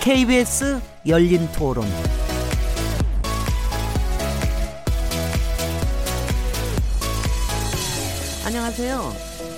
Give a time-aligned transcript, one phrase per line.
[0.00, 1.84] KBS 열린 토론.
[8.46, 9.12] 안녕하세요.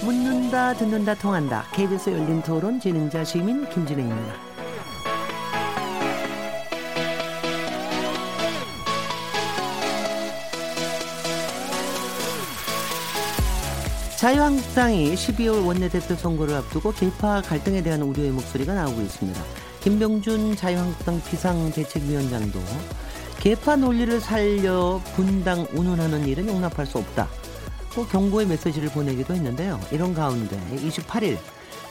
[0.05, 1.65] 묻는다, 듣는다, 통한다.
[1.73, 4.35] KBS 열린 토론 진행자 시민 김진혜입니다.
[14.17, 19.62] 자유한국당이 12월 원내대표 선거를 앞두고 개파 갈등에 대한 우려의 목소리가 나오고 있습니다.
[19.83, 22.61] 김병준 자유한국당 비상대책위원장도
[23.41, 27.29] 개파 논리를 살려 분당 운운하는 일은 용납할 수 없다.
[27.93, 29.81] 또 경고의 메시지를 보내기도 했는데요.
[29.91, 31.37] 이런 가운데 28일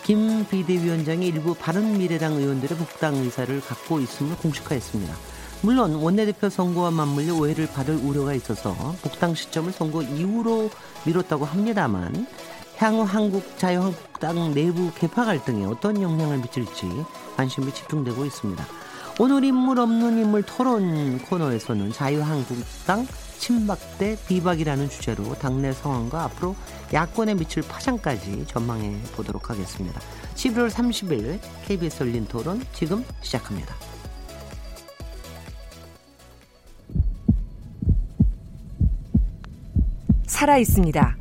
[0.03, 5.13] 김 비대위원장이 일부 바른미래당 의원들의 복당 의사를 갖고 있음을 공식화했습니다.
[5.61, 10.71] 물론 원내대표 선거와 맞물려 오해를 받을 우려가 있어서 복당 시점을 선거 이후로
[11.05, 12.25] 미뤘다고 합니다만
[12.81, 16.89] 향후 한국 자유한국당 내부 개파 갈등에 어떤 영향을 미칠지
[17.37, 18.65] 관심이 집중되고 있습니다.
[19.19, 23.05] 오늘 인물 없는 인물 토론 코너에서는 자유한국당
[23.37, 26.55] 친박대 비박이라는 주제로 당내 상황과 앞으로
[26.91, 30.01] 야권에 미칠 파장까지 전망해 보도록 하겠습니다.
[30.33, 33.75] 11월 30일 KBS 열린 토론 지금 시작합니다.
[40.25, 41.20] 살아 있습니다.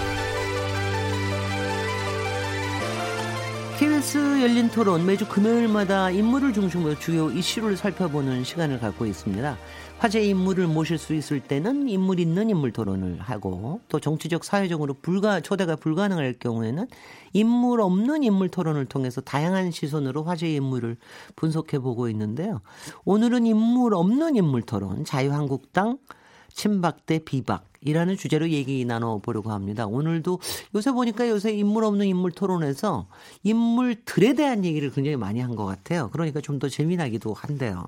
[4.41, 9.55] 열린 토론 매주 금요일마다 인물을 중심으로 주요 이슈를 살펴보는 시간을 갖고 있습니다.
[9.99, 15.41] 화제 인물을 모실 수 있을 때는 인물 있는 인물 토론을 하고 또 정치적 사회적으로 불가
[15.41, 16.87] 초대가 불가능할 경우에는
[17.33, 20.97] 인물 없는 인물 토론을 통해서 다양한 시선으로 화제 인물을
[21.35, 22.61] 분석해 보고 있는데요.
[23.05, 25.99] 오늘은 인물 없는 인물 토론 자유한국당
[26.51, 29.87] 친박 대 비박 이라는 주제로 얘기 나눠보려고 합니다.
[29.87, 30.39] 오늘도
[30.75, 33.07] 요새 보니까 요새 인물 없는 인물 토론에서
[33.43, 36.09] 인물들에 대한 얘기를 굉장히 많이 한 것 같아요.
[36.13, 37.83] 그러니까 좀 더 재미나기도 한데요.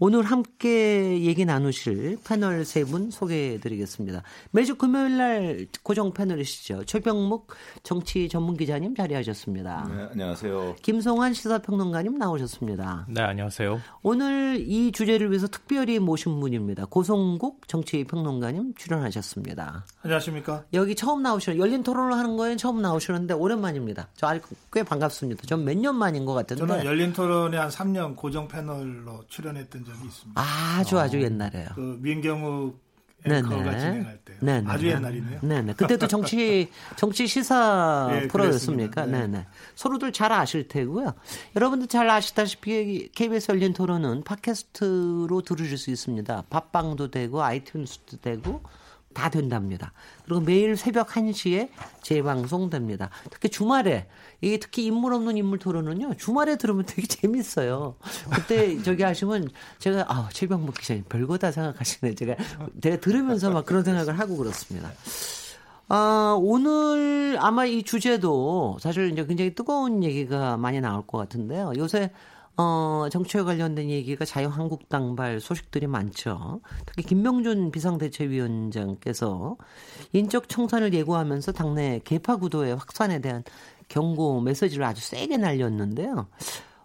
[0.00, 4.22] 오늘 함께 얘기 나누실 패널 세 분 소개해 드리겠습니다.
[4.50, 6.84] 매주 금요일 날 고정 패널이시죠.
[6.86, 7.46] 최병묵
[7.84, 9.88] 정치 전문 기자님 자리하셨습니다.
[9.94, 10.76] 네, 안녕하세요.
[10.82, 13.06] 김성환 시사평론가님 나오셨습니다.
[13.08, 13.80] 네, 안녕하세요.
[14.02, 16.86] 오늘 이 주제를 위해서 특별히 모신 분입니다.
[16.86, 19.19] 고성국 정치평론가님 출연하셨습니다.
[19.20, 19.84] 오셨습니다.
[20.02, 20.64] 안녕하십니까?
[20.72, 24.08] 여기 처음 나오시는 열린 토론을 하는 거에 처음 나오시는데 오랜만입니다.
[24.16, 24.40] 저
[24.72, 25.42] 꽤 반갑습니다.
[25.46, 26.66] 전 몇 년 만인 것 같은데.
[26.66, 30.40] 저는 열린 토론에 한 3년 고정 패널로 출연했던 적이 있습니다.
[30.40, 31.68] 아주 아주 옛날에요.
[31.74, 32.80] 그 민경욱
[33.22, 34.64] 앵커가 진행할 때 네네.
[34.70, 35.40] 아주 옛날이네요.
[35.42, 35.74] 네네.
[35.74, 39.04] 그때도 정치 정치 시사 네, 프로였습니까?
[39.04, 39.20] 네.
[39.26, 39.46] 네네.
[39.74, 41.12] 서로들 잘 아실 테고요.
[41.54, 46.44] 여러분들 잘 아시다시피 KBS 열린 토론은 팟캐스트로 들으실 수 있습니다.
[46.48, 48.62] 팟빵도 되고 아이튠스도 되고
[49.20, 49.92] 다 된답니다.
[50.24, 51.68] 그리고 매일 새벽 1시에
[52.02, 53.10] 재방송됩니다.
[53.30, 54.06] 특히 주말에
[54.40, 56.14] 이게 특히 인물 없는 인물 토론은요.
[56.14, 57.96] 주말에 들으면 되게 재밌어요.
[58.34, 62.14] 그때 저기 하시면 제가 아, 최병목 기자님 별거다 생각하시네.
[62.14, 62.36] 제가
[62.80, 64.90] 제가 들으면서 막 그런 생각을 하고 그렇습니다.
[65.88, 71.72] 아, 오늘 아마 이 주제도 사실 이제 굉장히 뜨거운 얘기가 많이 나올 것 같은데요.
[71.76, 72.10] 요새
[72.60, 76.60] 어, 정치와 관련된 얘기가 자유한국당발 소식들이 많죠.
[76.84, 79.56] 특히 김명준 비상대책위원장께서
[80.12, 83.44] 인적 청산을 예고하면서 당내 개파 구도의 확산에 대한
[83.88, 86.28] 경고 메시지를 아주 세게 날렸는데요.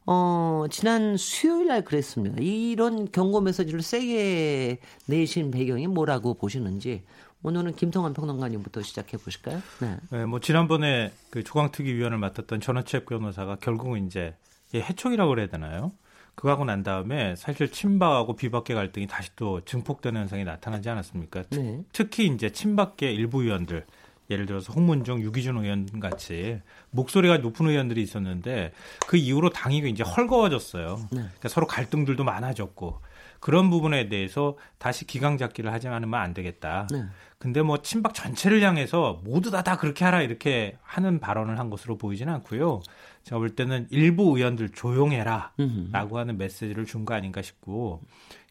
[0.06, 2.38] 어, 지난 수요일 날 그랬습니다.
[2.40, 7.04] 이런 경고 메시지를 세게 내신 배경이 뭐라고 보시는지
[7.44, 9.62] 오늘은 김성환 평론가님부터 시작해 보실까요?
[9.82, 9.98] 네.
[10.10, 10.26] 네.
[10.26, 14.36] 뭐 지난번에 그 조강특위 위원을 맡았던 전원책 변호사가 결국은 이제
[14.82, 15.92] 해촉이라고 그래야 되나요?
[16.36, 21.44] 그거 하고 난 다음에 사실 친박하고 비박계 갈등이 다시 또 증폭되는 현상이 나타나지 않았습니까?
[21.52, 21.82] 네.
[21.94, 23.86] 특히 이제 친박계 일부 의원들
[24.30, 28.74] 예를 들어서 홍문종, 유기준 의원 같이 목소리가 높은 의원들이 있었는데
[29.08, 30.98] 그 이후로 당이 이제 헐거워졌어요.
[31.12, 31.20] 네.
[31.20, 33.02] 그러니까 서로 갈등들도 많아졌고
[33.40, 36.88] 그런 부분에 대해서 다시 기강 잡기를 하지 않으면 안 되겠다.
[36.92, 37.04] 네.
[37.38, 41.98] 근데 뭐 친박 전체를 향해서 모두 다 다 그렇게 하라 이렇게 하는 발언을 한 것으로
[41.98, 42.82] 보이지는 않고요.
[43.26, 48.02] 제가 볼 때는 일부 의원들 조용해라라고 하는 메시지를 준 거 아닌가 싶고,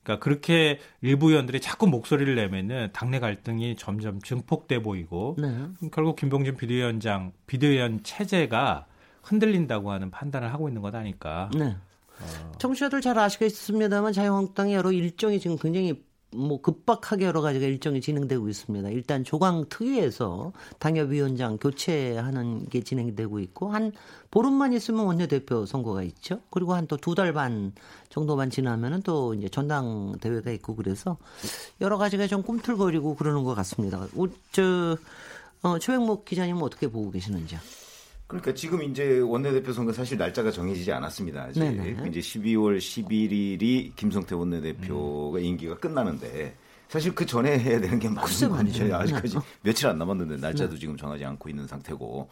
[0.02, 5.56] 그러니까 그렇게 일부 의원들이 자꾸 목소리를 내면은 당내 갈등이 점점 증폭돼 보이고, 네.
[5.92, 8.86] 결국 김봉준 비대위원장 비대위원 체제가
[9.22, 11.48] 흔들린다고 하는 판단을 하고 있는 것 아닐까.
[11.56, 11.76] 네.
[12.20, 12.52] 어.
[12.58, 16.03] 청취자들 잘 아시겠습니다만 자유한국당의 여러 일정이 지금 굉장히
[16.34, 18.88] 뭐 급박하게 여러 가지가 일정이 진행되고 있습니다.
[18.90, 23.92] 일단 조강 특위에서 당협위원장 교체하는 게 진행이 되고 있고 한
[24.30, 26.40] 보름만 있으면 원내대표 선거가 있죠.
[26.50, 27.72] 그리고 한 또 두 달 반
[28.10, 31.16] 정도만 지나면은 또 이제 전당 대회가 있고 그래서
[31.80, 34.06] 여러 가지가 좀 꿈틀거리고 그러는 것 같습니다.
[34.52, 34.96] 저
[35.62, 37.58] 어, 최백목 기자님은 어떻게 보고 계시는지요?
[38.26, 41.42] 그러니까 지금 이제 원내대표 선거 사실 날짜가 정해지지 않았습니다.
[41.42, 42.08] 아직 네네.
[42.08, 45.44] 이제 12월 11일이 김성태 원내대표가 음.
[45.44, 46.56] 임기가 끝나는데
[46.88, 48.94] 사실 그 전에 해야 되는 게 맞는 거 아니죠.
[48.94, 50.78] 아직까지 며칠 안 남았는데 날짜도 네.
[50.78, 52.28] 지금 정하지 않고 있는 상태고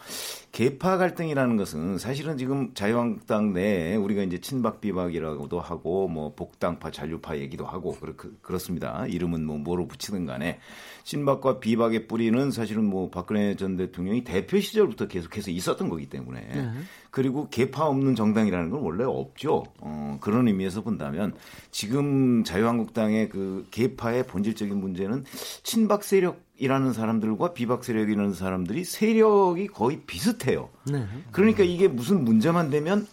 [0.53, 7.39] 개파 갈등이라는 것은 사실은 지금 자유한국당 내에 우리가 이제 친박 비박이라고도 하고 뭐 복당파 잔류파
[7.39, 9.07] 얘기도 하고 그렇, 그렇습니다.
[9.07, 10.61] 이름은 뭐 뭐로 붙이든 간에
[11.05, 16.71] 친박과 비박의 뿌리는 사실은 뭐 박근혜 전 대통령이 대표 시절부터 계속해서 있었던 거기 때문에 네.
[17.13, 19.65] 그리고 개파 없는 정당이라는 건 원래 없죠.
[19.81, 21.35] 어, 그런 의미에서 본다면
[21.71, 25.25] 지금 자유한국당의 그 개파의 본질적인 문제는
[25.63, 30.71] 친박 세력 이라는 사람들과 비박 세력이라는 사람들이 세력이 거의 비슷해요.
[30.91, 31.05] 네.
[31.33, 33.07] 그러니까 이게 무슨 문제만 되면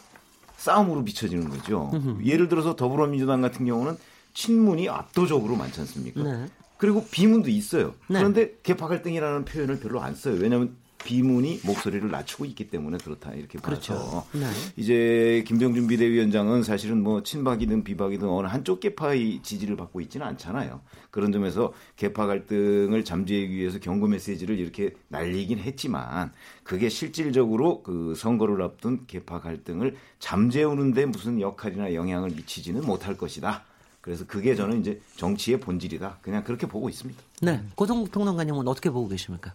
[0.56, 1.92] 싸움으로 비춰지는 거죠.
[2.24, 3.98] 예를 들어서 더불어민주당 같은 경우는
[4.34, 6.24] 친문이 압도적으로 많지 않습니까?
[6.24, 6.46] 네.
[6.78, 7.96] 그리고 비문도 있어요.
[8.08, 8.20] 네.
[8.20, 10.36] 그런데 개파 갈등이라는 표현을 별로 안 써요.
[10.40, 13.94] 왜냐하면 비문이 목소리를 낮추고 있기 때문에 그렇다 이렇게 그렇죠.
[13.94, 14.46] 봐서 네.
[14.76, 20.82] 이제 김병준 비대위원장은 사실은 뭐 친박이든 비박이든 어느 한쪽 개파의 지지를 받고 있지는 않잖아요.
[21.10, 26.32] 그런 점에서 개파 갈등을 잠재우기 위해서 경고 메시지를 이렇게 날리긴 했지만
[26.64, 33.64] 그게 실질적으로 그 선거를 앞둔 개파 갈등을 잠재우는데 무슨 역할이나 영향을 미치지는 못할 것이다.
[34.02, 36.20] 그래서 그게 저는 이제 정치의 본질이다.
[36.22, 37.22] 그냥 그렇게 보고 있습니다.
[37.42, 37.62] 네.
[37.76, 39.52] 고성 평론가님은 어떻게 보고 계십니까?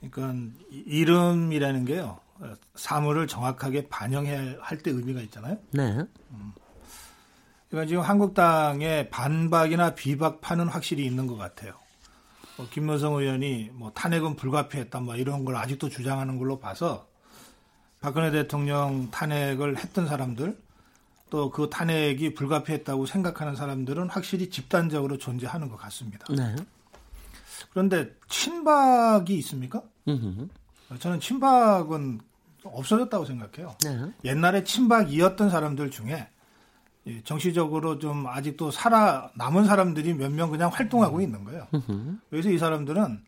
[0.00, 2.18] 그러니까 이름이라는 게요.
[2.74, 5.58] 사물을 정확하게 반영해야 할 때 의미가 있잖아요.
[5.70, 6.04] 네.
[6.32, 6.52] 음.
[7.70, 11.74] 그러니까 지금 한국당의 반박이나 비박파는 확실히 있는 것 같아요.
[12.56, 17.06] 뭐 김문성 의원이 뭐 탄핵은 불가피했다 뭐 이런 걸 아직도 주장하는 걸로 봐서
[18.00, 20.58] 박근혜 대통령 탄핵을 했던 사람들
[21.28, 26.24] 또 그 탄핵이 불가피했다고 생각하는 사람들은 확실히 집단적으로 존재하는 것 같습니다.
[26.32, 26.54] 네.
[27.76, 29.82] 그런데 친박이 있습니까?
[30.98, 32.20] 저는 친박은
[32.64, 33.76] 없어졌다고 생각해요.
[33.84, 34.12] 네.
[34.24, 36.26] 옛날에 친박이었던 사람들 중에
[37.24, 41.66] 정치적으로 좀 아직도 살아 남은 사람들이 몇 명 그냥 활동하고 있는 거예요.
[42.30, 43.22] 그래서 이 사람들은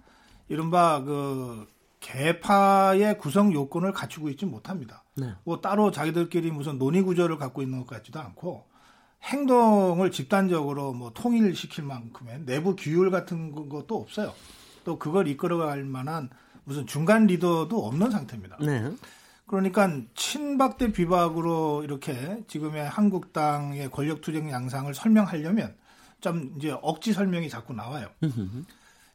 [0.49, 1.69] 이른바 그
[2.01, 5.05] 개파의 구성 요건을 갖추고 있지 못합니다.
[5.15, 5.35] 네.
[5.45, 8.65] 뭐 따로 자기들끼리 무슨 논의 구조를 갖고 있는 것 같지도 않고
[9.23, 14.33] 행동을 집단적으로 뭐 통일시킬 만큼의 내부 규율 같은 것도 없어요.
[14.85, 16.31] 또 그걸 이끌어갈 만한
[16.65, 18.59] 무슨 중간 리더도 없는 상태입니다.
[18.61, 18.91] 네.
[19.47, 25.75] 그러니까 친박 대 비박으로 이렇게 지금의 한국당의 권력 투쟁 양상을 설명하려면
[26.21, 28.09] 좀 이제 억지 설명이 자꾸 나와요.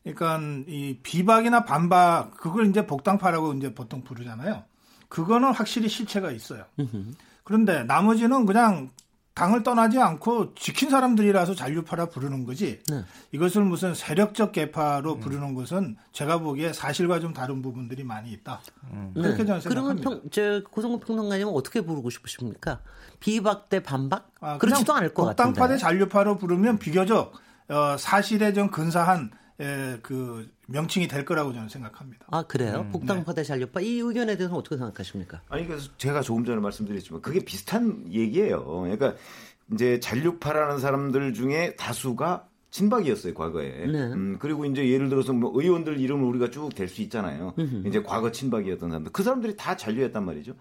[0.03, 4.63] 그러니까 이 비박이나 반박 그걸 이제 복당파라고 이제 보통 부르잖아요.
[5.07, 6.65] 그거는 확실히 실체가 있어요.
[7.43, 8.89] 그런데 나머지는 그냥
[9.33, 12.81] 당을 떠나지 않고 지킨 사람들이라서 잔류파라 부르는 거지.
[12.87, 13.03] 네.
[13.31, 15.19] 이것을 무슨 세력적 개파로 음.
[15.19, 18.61] 부르는 것은 제가 보기에 사실과 좀 다른 부분들이 많이 있다.
[18.91, 19.11] 음.
[19.15, 19.45] 그렇게 네.
[19.45, 20.01] 저는 생각합니다.
[20.03, 22.81] 그러면 평, 저 고성구 평론가님은 어떻게 부르고 싶으십니까?
[23.19, 24.29] 비박 대 반박?
[24.39, 25.43] 아, 그렇지도 않을 것 같은데.
[25.43, 27.33] 당파 대 잔류파로 부르면 비교적
[27.69, 32.25] 어, 사실에 좀 근사한 에, 그 명칭이 될 거라고 저는 생각합니다.
[32.31, 32.81] 아 그래요?
[32.87, 33.47] 음, 복당 파 대 네.
[33.47, 35.41] 잔류파 이 의견에 대해서는 어떻게 생각하십니까?
[35.49, 38.63] 아니 그래서 제가 조금 전에 말씀드렸지만 그게 비슷한 얘기예요.
[38.65, 39.13] 그러니까
[39.71, 43.69] 이제 잔류파라는 사람들 중에 다수가 친박이었어요 과거에.
[43.85, 43.99] 네.
[44.13, 47.53] 음, 그리고 이제 예를 들어서 뭐 의원들 이름을 우리가 쭉 댈 수 있잖아요.
[47.59, 47.87] 음흠.
[47.87, 50.53] 이제 과거 친박이었던 사람들 그 사람들이 다 잔류했단 말이죠.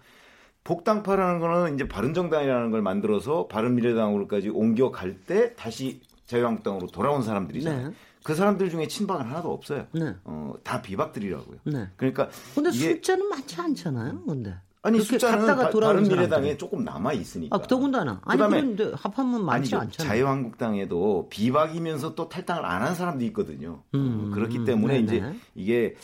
[0.63, 7.89] 복당파라는 거는 이제 바른정당이라는 걸 만들어서 바른미래당으로까지 옮겨갈 때 다시 자유한국당으로 돌아온 사람들이잖아요.
[7.89, 7.93] 네.
[8.23, 9.85] 그 사람들 중에 친박은 하나도 없어요.
[9.91, 10.15] 네.
[10.23, 11.57] 어, 다 비박들이라고요.
[11.65, 11.89] 네.
[11.97, 14.23] 그러니까 근데 숫자는 많지 않잖아요.
[14.25, 17.55] 근데 아니 숫자는 바, 다른 미래당에 조금 남아 있으니까.
[17.55, 18.21] 아, 더군다나.
[18.25, 20.09] 아니 그런데 합하면 많지 않잖아요.
[20.09, 23.83] 자유한국당에도 비박이면서 또 탈당을 안 한 사람도 있거든요.
[23.95, 25.95] 음, 그렇기 때문에 음, 이제 이게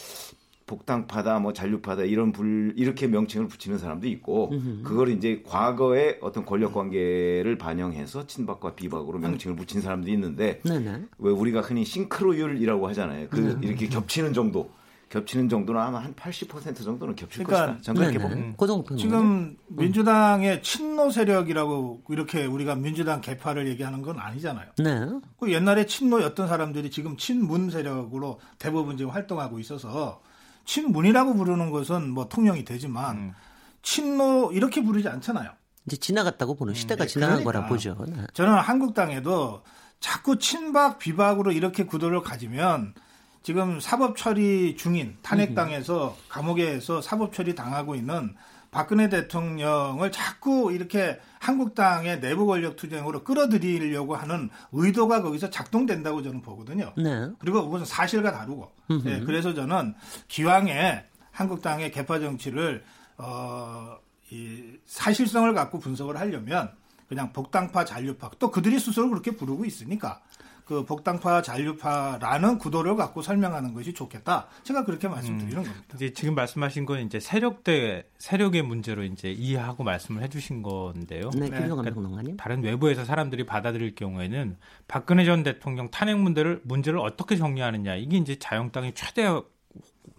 [0.69, 4.53] 복당파다, 뭐 잔류파다 이런 불 이렇게 명칭을 붙이는 사람도 있고.
[4.83, 11.01] 그걸 이제 과거의 어떤 권력 관계를 반영해서 친박과 비박으로 명칭을 붙인 사람도 있는데 네네.
[11.17, 13.27] 왜 우리가 흔히 싱크로율이라고 하잖아요.
[13.29, 13.67] 그 네.
[13.67, 14.69] 이렇게 겹치는 정도.
[15.09, 17.81] 겹치는 정도는 아마 한 80% 정도는 겹칠 그러니까, 것이다.
[17.81, 18.83] 저는 그렇게 봅니다.
[18.85, 24.67] 그 지금 민주당의 친노 세력이라고 이렇게 우리가 민주당 개파를 얘기하는 건 아니잖아요.
[24.77, 25.07] 네.
[25.39, 30.21] 그 옛날에 친노였던 사람들이 지금 친문 세력으로 대부분 지금 활동하고 있어서
[30.69, 33.33] 친문이라고 부르는 것은 뭐 통용이 되지만 음.
[33.81, 35.49] 친노 이렇게 부르지 않잖아요.
[35.87, 37.51] 이제 지나갔다고 보는 시대가 음, 네, 지나간 그러니까.
[37.51, 37.97] 거라 보죠.
[38.07, 38.27] 네.
[38.33, 39.63] 저는 한국당에도
[39.99, 42.93] 자꾸 친박 비박으로 이렇게 구도를 가지면
[43.41, 48.35] 지금 사법 처리 중인 탄핵당해서 감옥에서 사법 처리 당하고 있는
[48.71, 56.93] 박근혜 대통령을 자꾸 이렇게 한국당의 내부 권력 투쟁으로 끌어들이려고 하는 의도가 거기서 작동된다고 저는 보거든요.
[56.97, 57.29] 네.
[57.39, 58.71] 그리고 그것은 사실과 다르고.
[59.03, 59.95] 네, 그래서 저는
[60.27, 62.83] 기왕에 한국당의 개파 정치를
[63.17, 63.97] 어,
[64.31, 66.71] 이 사실성을 갖고 분석을 하려면
[67.07, 70.21] 그냥 복당파 잔류파 또 그들이 스스로 그렇게 부르고 있으니까
[70.69, 74.45] 그 복당파 잔류파라는 구도를 갖고 설명하는 것이 좋겠다.
[74.61, 75.95] 제가 그렇게 말씀드리는 음, 겁니다.
[75.95, 81.31] 이제 지금 말씀하신 건 이제 세력대 세력의 문제로 이제 이해하고 말씀을 해주신 건데요.
[81.33, 81.67] 네, 네.
[81.67, 84.57] 그러니까 다른 외부에서 사람들이 받아들일 경우에는
[84.87, 89.25] 박근혜 전 대통령 탄핵 문제를 문제를 어떻게 정리하느냐 이게 이제 자영당의 최대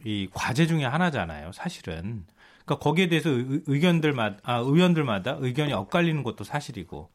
[0.04, 1.52] 이 과제 중에 하나잖아요.
[1.52, 2.24] 사실은.
[2.64, 7.08] 그러니까 거기에 대해서 의, 견들마다 아, 의원들마다 의견이 엇갈리는 것도 사실이고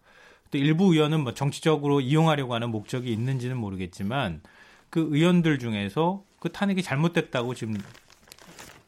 [0.56, 4.40] 또 일부 의원은 뭐 정치적으로 이용하려고 하는 목적이 있는지는 모르겠지만
[4.90, 7.76] 그 의원들 중에서 그 탄핵이 잘못됐다고 지금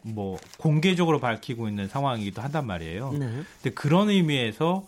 [0.03, 3.11] 뭐 공개적으로 밝히고 있는 상황이기도 한단 말이에요.
[3.11, 3.43] 네.
[3.61, 4.85] 근데 그런 의미에서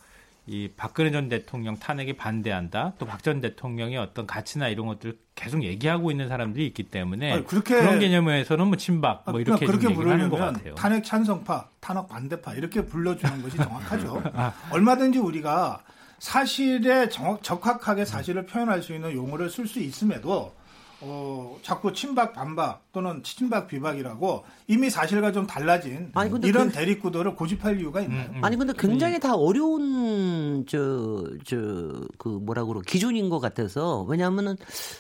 [0.48, 2.94] 이 박근혜 전 대통령 탄핵에 반대한다.
[2.98, 7.46] 또 박 전 대통령의 어떤 가치나 이런 것들 계속 얘기하고 있는 사람들이 있기 때문에 아니,
[7.46, 10.76] 그렇게, 그런 개념에서는 뭐 친박 뭐 이렇게 그렇게 부르는 것 같아요.
[10.76, 14.24] 탄핵 찬성파, 탄핵 반대파 이렇게 불러주는 것이 정확하죠.
[14.34, 14.54] 아.
[14.72, 15.84] 얼마든지 우리가
[16.20, 20.54] 사실에 정확, 적확하게 사실을 표현할 수 있는 용어를 쓸 수 있음에도
[21.02, 27.34] 어, 자꾸 친박 반박 또는 친박 비박이라고 이미 사실과 좀 달라진 아니, 이런 그, 대립구도를
[27.36, 28.28] 고집할 이유가 있나요?
[28.32, 28.44] 음, 음.
[28.44, 29.20] 아니 근데 굉장히 음.
[29.22, 34.56] 다 어려운 저 저 그 뭐라 그러 기준인 것 같아서 왜냐하면은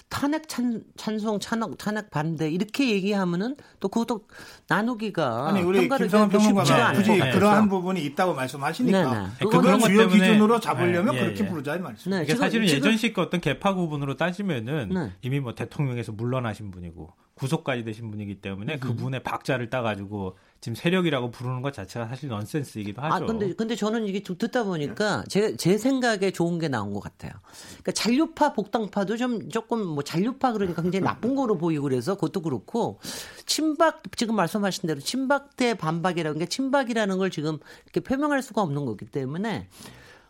[0.07, 4.21] 탄핵 찬 찬성 찬핵 탄핵 반대 이렇게 얘기하면은 또 그것도
[4.67, 7.31] 나누기가 아니 우리 김성환 평론가가 굳이 네.
[7.31, 9.45] 그러한 부분이 있다고 말씀하시니까 네, 네.
[9.45, 12.11] 그거를 주요 기준으로 잡으려면 네, 그렇게 예, 부르자 이 말씀.
[12.11, 15.11] 네, 그러니까 사실은 예전식 어떤 개파 구분으로 따지면은 네.
[15.21, 18.79] 이미 뭐 대통령에서 물러나신 분이고 구속까지 되신 분이기 때문에 음.
[18.79, 23.15] 그분의 박자를 따가지고 지금 세력이라고 부르는 것 자체가 사실 넌센스이기도 하죠.
[23.15, 26.99] 아, 근데, 근데 저는 이게 좀 듣다 보니까 제, 제 생각에 좋은 게 나온 것
[26.99, 27.31] 같아요.
[27.69, 32.99] 그러니까 잔류파, 복당파도 좀 조금 뭐 잔류파 그러니까 굉장히 나쁜 거로 보이고 그래서 그것도 그렇고
[33.45, 38.85] 친박, 지금 말씀하신 대로 친박 대 반박이라는 게 친박이라는 걸 지금 이렇게 표명할 수가 없는
[38.85, 39.69] 거기 때문에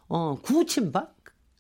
[0.10, 1.16] 어, 구친박?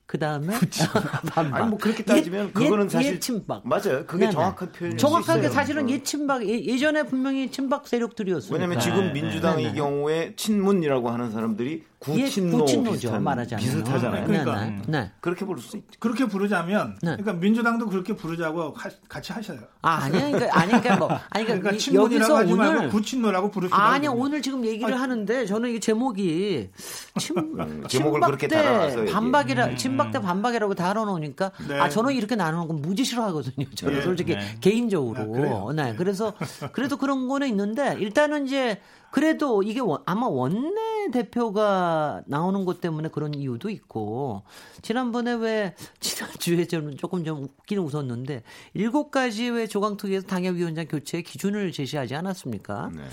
[0.09, 0.55] 그 다음에
[1.35, 4.07] 아니 뭐 그렇게 따지면 예, 그거는 예, 사실 예친박 맞아요.
[4.07, 4.31] 그게 네네.
[4.31, 4.97] 정확한 표현.
[4.97, 8.51] 정확하게 사실은 예친박 예, 전에 분명히 친박 세력들이었어요.
[8.51, 9.77] 왜냐하면 지금 민주당의 네네.
[9.77, 13.63] 경우에 친문이라고 하는 사람들이 구친노 예, 비슷한, 말하자면.
[13.63, 14.25] 비슷하잖아요.
[14.25, 15.11] 그러니까 네, 네.
[15.19, 15.99] 그렇게 부를 수 있죠.
[15.99, 17.17] 그렇게 부르자면 네.
[17.17, 19.59] 그러니까 민주당도 그렇게 부르자고 하, 같이 하셔요.
[19.81, 24.41] 아 아니 그러니까 아니 그러니까 뭐 아니 그러니까, 그러니까 여기서 오늘 구친노라고 부르시 아니 오늘
[24.41, 26.69] 지금 얘기를 아니, 하는데 저는 이 제목이
[27.17, 29.77] 친 음, 제목을 그렇게 달아서 반박이라 음.
[29.99, 31.79] 친박 대 반박이라고 달아놓으니까 네.
[31.79, 33.69] 아 저는 이렇게 나누는 건 무지 싫어하거든요.
[33.75, 34.01] 저는 네.
[34.01, 34.57] 솔직히 네.
[34.61, 35.69] 개인적으로.
[35.69, 35.95] 아, 네.
[35.95, 36.33] 그래서
[36.71, 38.79] 그래도 그런 거는 있는데 일단은 이제
[39.11, 44.43] 그래도 이게 아마 원내 대표가 나오는 것 때문에 그런 이유도 있고
[44.81, 51.71] 지난번에 왜 지난주에 저는 조금 좀 웃기는 웃었는데 일곱 가지 왜 조강특위에서 당협위원장 교체 기준을
[51.71, 52.91] 제시하지 않았습니까?
[52.95, 53.03] 네.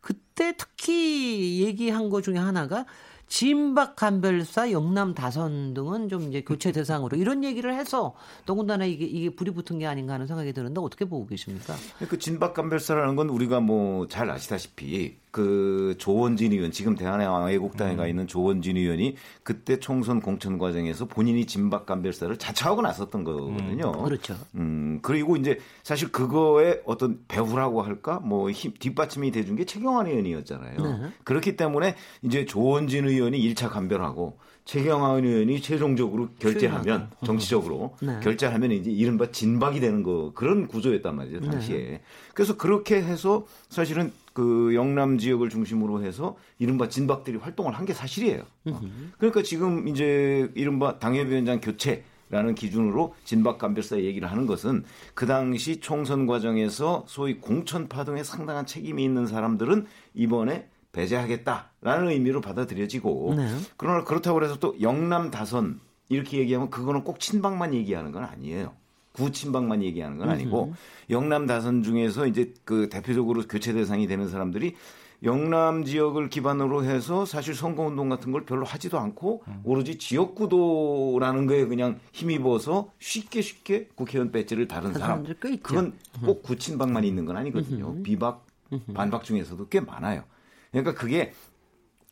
[0.00, 2.86] 그때 특히 얘기한 것 중에 하나가
[3.32, 9.34] 진박 간별사, 영남 다선 등은 좀 이제 교체 대상으로 이런 얘기를 해서 더군다나 이게 이게
[9.34, 11.74] 불이 붙은 게 아닌가 하는 생각이 드는데 어떻게 보고 계십니까?
[12.10, 18.08] 그 진박 간별사라는 건 우리가 뭐 잘 아시다시피 그 조원진 의원 지금 대한애국당에 가 음.
[18.08, 23.92] 있는 조원진 의원이 그때 총선 공천 과정에서 본인이 진박 간별사를 자처하고 나섰던 거거든요.
[23.96, 24.36] 음, 그렇죠.
[24.56, 30.76] 음 그리고 이제 사실 그거에 어떤 배후라고 할까 뭐 힘, 뒷받침이 돼준 게 최경환 의원이었잖아요.
[30.76, 31.08] 네.
[31.24, 34.36] 그렇기 때문에 이제 조원진 의원이 1차 간별하고
[34.66, 38.20] 최경환 의원이 최종적으로 결재하면 정치적으로 네.
[38.22, 41.78] 결재하면 이제 이른바 진박이 되는 거 그런 구조였단 말이죠 당시에.
[41.78, 42.00] 네.
[42.34, 48.42] 그래서 그렇게 해서 사실은 그 영남 지역을 중심으로 해서 이른바 진박들이 활동을 한 게 사실이에요.
[48.66, 48.80] 어.
[49.18, 55.80] 그러니까 지금 이제 이른바 당협위원장 교체 라는 기준으로 진박 간별사 얘기를 하는 것은 그 당시
[55.80, 59.84] 총선 과정에서 소위 공천 파동에 상당한 책임이 있는 사람들은
[60.14, 63.48] 이번에 배제하겠다라는 의미로 받아들여지고 네.
[63.76, 68.72] 그러나 그렇다고 해서 또 영남 다선 이렇게 얘기하면 그거는 꼭 친박만 얘기하는 건 아니에요.
[69.12, 70.74] 구친박만 얘기하는 건 아니고 음흠.
[71.10, 74.74] 영남 다선 중에서 이제 그 대표적으로 교체 대상이 되는 사람들이
[75.22, 79.60] 영남 지역을 기반으로 해서 사실 선거 운동 같은 걸 별로 하지도 않고 음.
[79.62, 85.22] 오로지 지역 구도라는 거에 그냥 힘입어서 쉽게 쉽게 국회의원 배지를 다른 사람
[85.62, 85.92] 그건
[86.24, 88.02] 꼭 구친박만 있는 건 아니거든요.
[88.02, 88.46] 비박
[88.94, 90.24] 반박 중에서도 꽤 많아요.
[90.72, 91.32] 그러니까 그게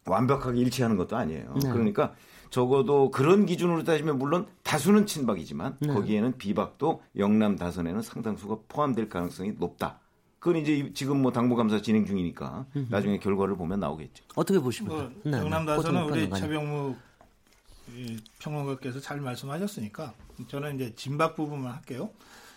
[0.06, 1.54] 완벽하게 일치하는 것도 아니에요.
[1.62, 1.70] 네.
[1.70, 2.14] 그러니까
[2.50, 5.88] 적어도 그런 기준으로 따지면 물론 다수는 친박이지만 네.
[5.88, 10.00] 거기에는 비박도 영남 다선에는 상당수가 포함될 가능성이 높다.
[10.40, 14.24] 그건 이제 지금 뭐 당무감사 진행 중이니까 나중에 결과를 보면 나오겠죠.
[14.34, 14.96] 어떻게 보십니까?
[14.96, 16.96] 뭐 네, 영남 다선은 우리 최병무
[18.38, 20.14] 평론가께서 잘 말씀하셨으니까
[20.48, 22.10] 저는 이제 진박 부분만 할게요.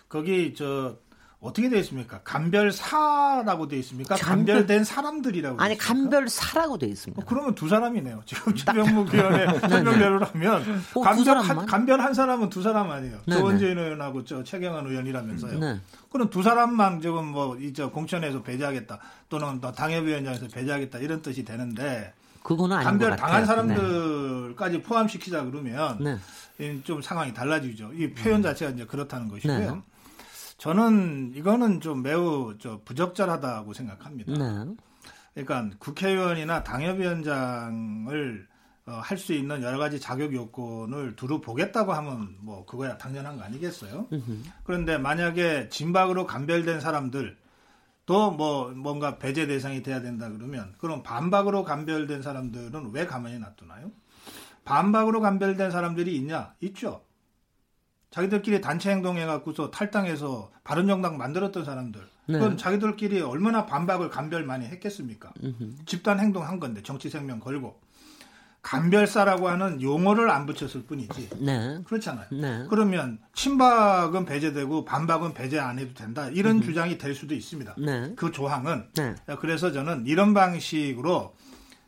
[0.07, 0.95] 거기 저
[1.43, 2.21] 어떻게 되어 있습니까?
[2.23, 4.15] 간별사라고 되어 있습니까?
[4.15, 4.55] 간별...
[4.55, 7.21] 간별된 사람들이라고 아니 간별사라고 되어 있습니다.
[7.21, 8.23] 어, 그러면 두 사람이네요.
[8.25, 9.59] 지금 최병묵위원회 네, 네.
[9.67, 13.19] 설명대로 하면 어, 간별 한, 간별 한 사람은 두 사람 아니에요.
[13.25, 15.59] 네, 조원진 의원하고 저 최경환 의원이라면서요.
[15.59, 15.81] 네.
[16.09, 22.77] 그럼 두 사람만 지금 뭐 이저 공천에서 배제하겠다 또는 당협위원장에서 배제하겠다 이런 뜻이 되는데 그거는
[22.77, 26.21] 아닌 간별 당한 사람들까지 포함시키자 그러면
[26.85, 27.91] 좀 상황이 달라지죠.
[27.95, 29.83] 이 표현 자체가 이제 그렇다는 것이고요.
[30.63, 34.32] 저는 이거는 좀 매우 저 부적절하다고 생각합니다.
[34.32, 35.43] 네.
[35.43, 38.48] 그러니까 국회의원이나 당협위원장을
[38.86, 43.43] 어, 할 수 있는 여러 가지 자격 요건을 두루 보겠다고 하면 뭐 그거야 당연한 거
[43.43, 44.08] 아니겠어요?
[44.63, 47.38] 그런데 만약에 진박으로 감별된 사람들
[48.05, 53.91] 또 뭐 뭔가 배제 대상이 돼야 된다 그러면 그럼 반박으로 감별된 사람들은 왜 가만히 놔두나요?
[54.63, 56.53] 반박으로 감별된 사람들이 있냐?
[56.62, 57.03] 있죠.
[58.13, 62.00] 자기들끼리 단체 행동해갖고서 탈당해서 바른정당 만들었던 사람들.
[62.27, 62.38] 네.
[62.38, 65.34] 그건 자기들끼리 얼마나 반박을 간별 많이 했겠습니까?
[65.43, 65.77] 으흠.
[65.88, 67.82] 집단 행동한 건데 정치 생명 걸고
[68.62, 71.29] 간별사라고 하는 용어를 안 붙였을 뿐이지.
[71.39, 71.82] 네.
[71.86, 72.27] 그렇잖아요.
[72.32, 72.65] 네.
[72.70, 76.29] 그러면 친박은 배제되고 반박은 배제 안 해도 된다.
[76.29, 76.62] 이런 으흠.
[76.62, 77.75] 주장이 될 수도 있습니다.
[77.79, 78.13] 네.
[78.15, 78.89] 그 조항은.
[78.93, 79.15] 네.
[79.39, 81.36] 그래서 저는 이런 방식으로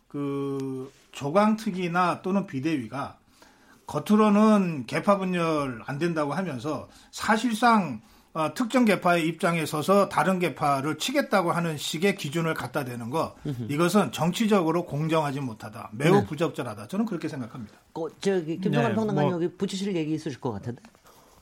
[0.08, 3.20] 그 조강특위나 또는 비대위가
[3.87, 8.01] 겉으로는 개파 분열 안 된다고 하면서 사실상
[8.33, 13.33] 어, 특정 개파의 입장에 서서 다른 개파를 치겠다고 하는 식의 기준을 갖다 대는 거
[13.69, 16.25] 이것은 정치적으로 공정하지 못하다 매우 네.
[16.25, 17.73] 부적절하다 저는 그렇게 생각합니다.
[17.93, 20.81] 어, 저기 김동완 네, 평론가님 뭐, 여기 붙이실 얘기 있으실 것 같은데.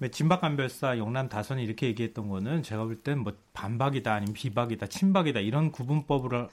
[0.03, 5.39] 네, 진박간별사 영남 다선이 이렇게 얘기했던 거는 제가 볼 땐 뭐 반박이다 아니면 비박이다 친박이다
[5.39, 6.49] 이런 구분법을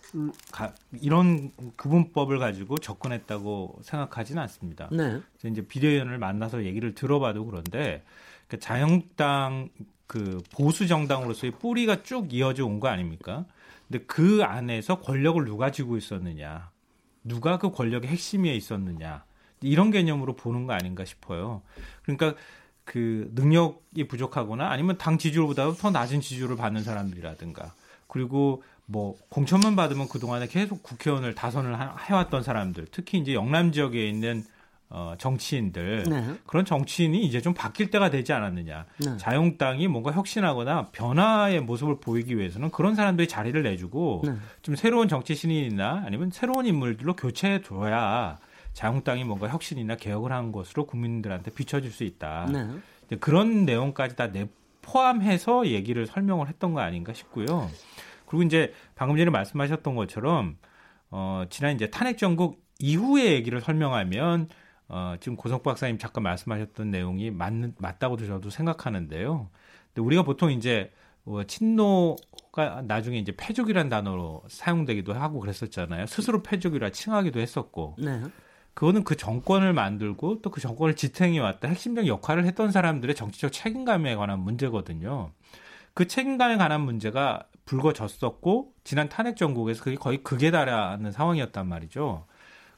[0.52, 4.88] 가, 이런 구분법을 가지고 접근했다고 생각하지는 않습니다.
[4.92, 5.20] 네.
[5.44, 8.04] 이제 비대위원을 만나서 얘기를 들어봐도 그런데
[8.46, 9.70] 그 자영당
[10.06, 13.46] 그 보수 정당으로서의 뿌리가 쭉 이어져 온 거 아닙니까?
[13.88, 16.70] 근데 그 안에서 권력을 누가 쥐고 있었느냐,
[17.24, 19.24] 누가 그 권력의 핵심에 있었느냐
[19.60, 21.62] 이런 개념으로 보는 거 아닌가 싶어요.
[22.02, 22.34] 그러니까
[22.90, 27.72] 그 능력이 부족하거나 아니면 당 지지율보다 더 낮은 지지율을 받는 사람들이라든가
[28.08, 34.42] 그리고 뭐 공천만 받으면 그동안에 계속 국회의원을 다선을 해왔던 사람들 특히 이제 영남 지역에 있는
[34.88, 36.34] 어, 정치인들 네.
[36.48, 38.86] 그런 정치인이 이제 좀 바뀔 때가 되지 않았느냐.
[38.98, 39.16] 네.
[39.18, 44.34] 자유당이 뭔가 혁신하거나 변화의 모습을 보이기 위해서는 그런 사람들이 자리를 내주고 네.
[44.62, 48.38] 좀 새로운 정치 신인이나 아니면 새로운 인물들로 교체해 줘야
[48.80, 52.46] 자유당이 뭔가 혁신이나 개혁을 한 것으로 국민들한테 비춰질 수 있다.
[52.50, 53.16] 네.
[53.18, 54.48] 그런 내용까지 다 내,
[54.80, 57.68] 포함해서 얘기를 설명을 했던 거 아닌가 싶고요.
[58.24, 60.56] 그리고 이제 방금 전에 말씀하셨던 것처럼
[61.10, 64.48] 어, 지난 이제 탄핵 정국 이후의 얘기를 설명하면
[64.88, 69.50] 어, 지금 고석 박사님 잠깐 말씀하셨던 내용이 맞, 맞다고 저도 생각하는데요.
[69.88, 70.90] 근데 우리가 보통 이제
[71.26, 76.06] 어, 친노가 나중에 이제 패족이란 단어로 사용되기도 하고 그랬었잖아요.
[76.06, 77.96] 스스로 패족이라 칭하기도 했었고.
[77.98, 78.22] 네.
[78.74, 84.14] 그거는 그 정권을 만들고 또 그 정권을 지탱해 왔다 핵심적 역할을 했던 사람들의 정치적 책임감에
[84.16, 85.32] 관한 문제거든요.
[85.94, 92.26] 그 책임감에 관한 문제가 불거졌었고 지난 탄핵 정국에서 그게 거의 극에 달하는 상황이었단 말이죠.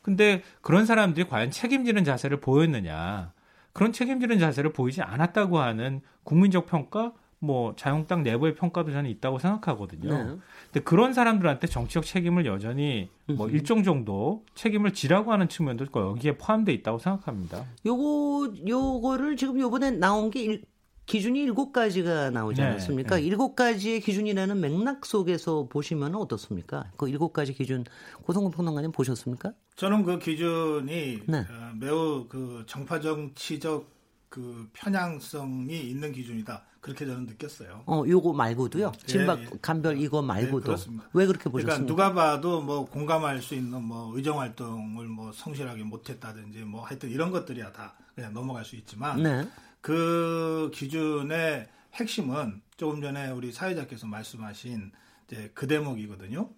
[0.03, 3.33] 근데 그런 사람들이 과연 책임지는 자세를 보였느냐?
[3.73, 10.11] 그런 책임지는 자세를 보이지 않았다고 하는 국민적 평가, 뭐 자유한국당 내부의 평가도 저는 있다고 생각하거든요.
[10.11, 10.37] 네.
[10.67, 16.73] 근데 그런 사람들한테 정치적 책임을 여전히 뭐 일정 정도 책임을 지라고 하는 측면도 여기에 포함돼
[16.73, 17.65] 있다고 생각합니다.
[17.85, 20.63] 요거 요거를 지금 요번에 나온 게
[21.07, 23.17] 기준이 일곱 가지가 나오지 네, 않았습니까?
[23.17, 23.23] 네.
[23.23, 26.93] 일곱 가지의 기준이라는 맥락 속에서 보시면 어떻습니까?
[26.97, 27.85] 그 일곱 가지 기준
[28.23, 29.53] 고성근 평론가님 보셨습니까?
[29.75, 31.39] 저는 그 기준이 네.
[31.39, 33.91] 어, 매우 그 정파 정치적
[34.29, 36.67] 그 편향성이 있는 기준이다.
[36.83, 37.85] 그렇게 저는 느꼈어요.
[37.87, 38.93] 어, 요거 말고도요.
[38.95, 39.51] 예, 진박 예, 예.
[39.63, 40.75] 간별 이거 말고도.
[40.75, 41.77] 네, 왜 그렇게 보셨습니까?
[41.77, 47.09] 그러니까 누가 봐도 뭐 공감할 수 있는 뭐 의정 활동을 뭐 성실하게 못했다든지 뭐 하여튼
[47.09, 49.49] 이런 것들이야 다 그냥 넘어갈 수 있지만 네.
[49.81, 54.91] 그 기준의 핵심은 조금 전에 우리 사회자께서 말씀하신
[55.29, 56.51] 이제 그 대목이거든요.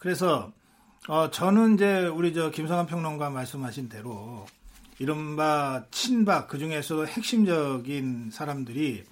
[0.00, 0.52] 그래서
[1.06, 4.44] 어 저는 이제 우리 저 김성환 평론가 말씀하신 대로
[4.98, 9.04] 이른바 친박 그 중에서도 핵심적인 사람들이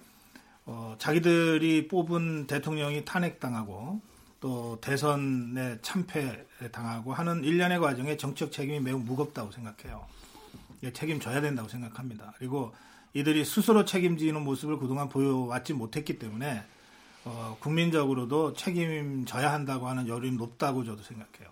[0.66, 4.00] 어 자기들이 뽑은 대통령이 탄핵당하고
[4.40, 10.06] 또 대선에 참패 당하고 하는 일련의 과정에 정치적 책임이 매우 무겁다고 생각해요.
[10.92, 12.34] 책임져야 된다고 생각합니다.
[12.38, 12.74] 그리고
[13.14, 16.62] 이들이 스스로 책임지는 모습을 그동안 보여왔지 못했기 때문에
[17.24, 21.48] 어, 국민적으로도 책임져야 한다고 하는 여론이 높다고 저도 생각해요.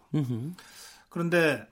[1.09, 1.66] 그런데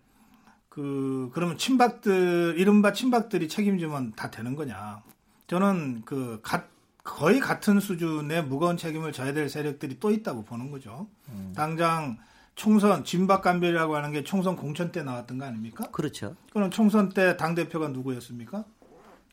[0.71, 5.03] 그 그러면 친박들 이른바 친박들이 책임지면 다 되는 거냐?
[5.49, 6.65] 저는 그 가,
[7.11, 11.09] 거의 같은 수준의 무거운 책임을 져야 될 세력들이 또 있다고 보는 거죠.
[11.29, 11.53] 음.
[11.57, 12.17] 당장
[12.55, 15.85] 총선 진박간별이라고 하는 게 총선 공천 때 나왔던 거 아닙니까?
[15.91, 16.37] 그렇죠.
[16.53, 18.65] 그럼 총선 때 당 대표가 누구였습니까?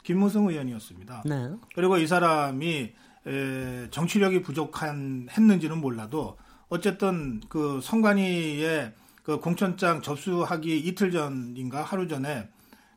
[0.03, 1.23] 김무성 의원이었습니다.
[1.25, 1.51] 네.
[1.75, 2.93] 그리고 이 사람이
[3.27, 6.37] 에, 정치력이 부족한 했는지는 몰라도
[6.69, 12.49] 어쨌든 그 선관위의 그 공천장 접수하기 이틀 전인가 하루 전에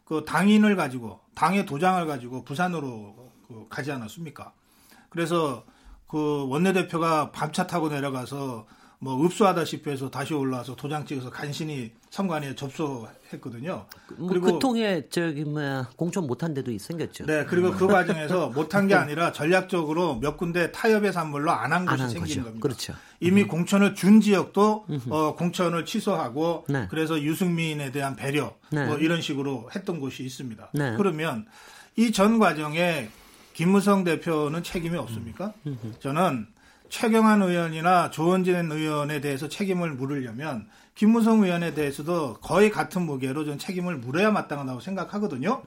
[0.04, 4.52] 그 당인을 가지고 당의 도장을 가지고 부산으로 그 가지 않았습니까?
[5.10, 5.64] 그래서
[6.08, 8.66] 그 원내대표가 밤차 타고 내려가서
[9.02, 13.86] 뭐 읍수하다시피 해서 다시 올라와서 도장 찍어서 간신히 선관위에 접수했거든요.
[14.18, 17.24] 뭐 그리고 그 통에 저기 뭐야 공천 못한 데도 생겼죠.
[17.24, 22.02] 네, 그리고 그 과정에서 못한 게 아니라 전략적으로 몇 군데 타협의 산물로 안 한 것이
[22.08, 22.42] 생긴 거죠.
[22.44, 22.60] 겁니다.
[22.62, 22.92] 그렇죠.
[23.20, 23.48] 이미 음.
[23.48, 26.86] 공천을 준 지역도 어, 공천을 취소하고 네.
[26.90, 28.84] 그래서 유승민에 대한 배려 네.
[28.86, 30.72] 뭐 이런 식으로 했던 곳이 있습니다.
[30.74, 30.94] 네.
[30.98, 31.46] 그러면
[31.96, 33.08] 이 전 과정에
[33.60, 35.52] 김무성 대표는 책임이 없습니까?
[35.66, 35.76] 음.
[35.98, 36.46] 저는
[36.88, 43.98] 최경환 의원이나 조원진 의원에 대해서 책임을 물으려면 김무성 의원에 대해서도 거의 같은 무게로 좀 책임을
[43.98, 45.62] 물어야 마땅하다고 생각하거든요.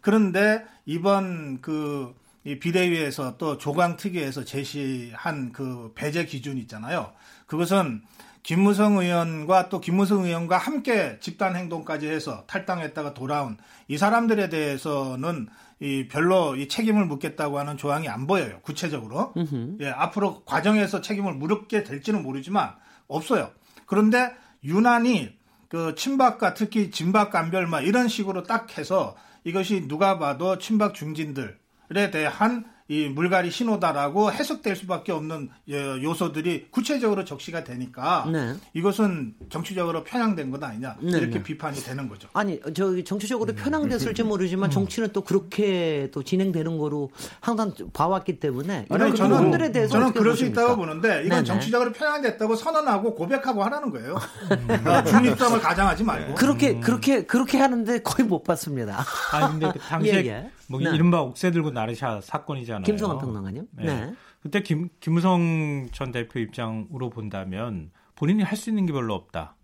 [0.00, 7.12] 그런데 이번 그 비대위에서 또 조강 특위에서 제시한 그 배제 기준 있잖아요.
[7.44, 8.00] 그것은
[8.42, 15.48] 김무성 의원과 또 김무성 의원과 함께 집단 행동까지 해서 탈당했다가 돌아온 이 사람들에 대해서는
[15.84, 18.58] 이 별로 이 책임을 묻겠다고 하는 조항이 안 보여요.
[18.62, 19.34] 구체적으로.
[19.80, 22.74] 예, 앞으로 과정에서 책임을 물게 될지는 모르지만
[23.06, 23.50] 없어요.
[23.84, 24.32] 그런데
[24.64, 25.36] 유난히
[25.68, 32.10] 그 친박과 특히 진박 간별 막 이런 식으로 딱 해서 이것이 누가 봐도 친박 중진들에
[32.10, 38.52] 대한 이 물갈이 신호다라고 해석될 수밖에 없는 예, 요소들이 구체적으로 적시가 되니까 네.
[38.74, 41.42] 이것은 정치적으로 편향된 것 아니냐 네, 이렇게 네.
[41.42, 42.28] 비판이 되는 거죠.
[42.34, 43.56] 아니 저기 정치적으로 음.
[43.56, 44.70] 편향됐을지 모르지만 음.
[44.70, 50.36] 정치는 또 그렇게 또 진행되는 거로 항상 봐왔기 때문에 아니, 저는 분들에 대해서 저는 그럴
[50.36, 51.44] 수 있다고 보는데 이건 네네.
[51.44, 54.18] 정치적으로 편향됐다고 선언하고 고백하고 하라는 거예요.
[54.50, 55.04] 음.
[55.08, 56.80] 중립성을 가장하지 말고 그렇게 음.
[56.82, 59.02] 그렇게 그렇게 하는데 거의 못 봤습니다.
[59.32, 60.50] 아 근데 그 당시에 예, 예.
[60.68, 60.90] 뭐 네.
[60.94, 62.84] 이른바 옥새 들고 나르샤 사건이잖아요.
[62.84, 63.68] 김성환 평론가님.
[63.72, 63.84] 네.
[63.84, 64.14] 네.
[64.42, 69.56] 그때 김, 김무성 전 대표 입장으로 본다면 본인이 할 수 있는 게 별로 없다.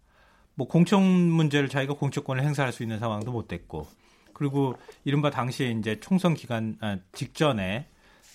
[0.54, 3.86] 뭐 공천 문제를 자기가 공천권을 행사할 수 있는 상황도 못 됐고
[4.32, 7.86] 그리고 이른바 당시에 이제 총선 기간 아, 직전에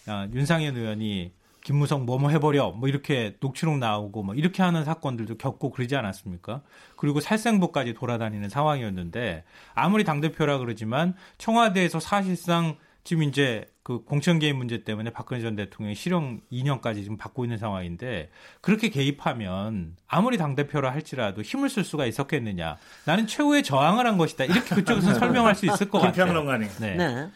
[0.08, 1.34] 아, 윤상현 의원이
[1.66, 6.62] 김무성 뭐뭐 해버려 뭐 이렇게 녹취록 나오고 뭐 이렇게 하는 사건들도 겪고 그러지 않았습니까?
[6.96, 14.56] 그리고 살생부까지 돌아다니는 상황이었는데 아무리 당 대표라 그러지만 청와대에서 사실상 지금 이제 그 공천 개입
[14.56, 18.30] 문제 때문에 박근혜 전 대통령이 실형 2년까지 지금 받고 있는 상황인데
[18.62, 22.78] 그렇게 개입하면 아무리 당 대표라 할지라도 힘을 쓸 수가 있었겠느냐?
[23.06, 24.44] 나는 최후의 저항을 한 것이다.
[24.44, 26.26] 이렇게 그쪽에서 설명할 수 있을 것 같아요.
[26.26, 26.70] 김평론가님.
[26.80, 26.96] 네.
[26.96, 27.30] 네.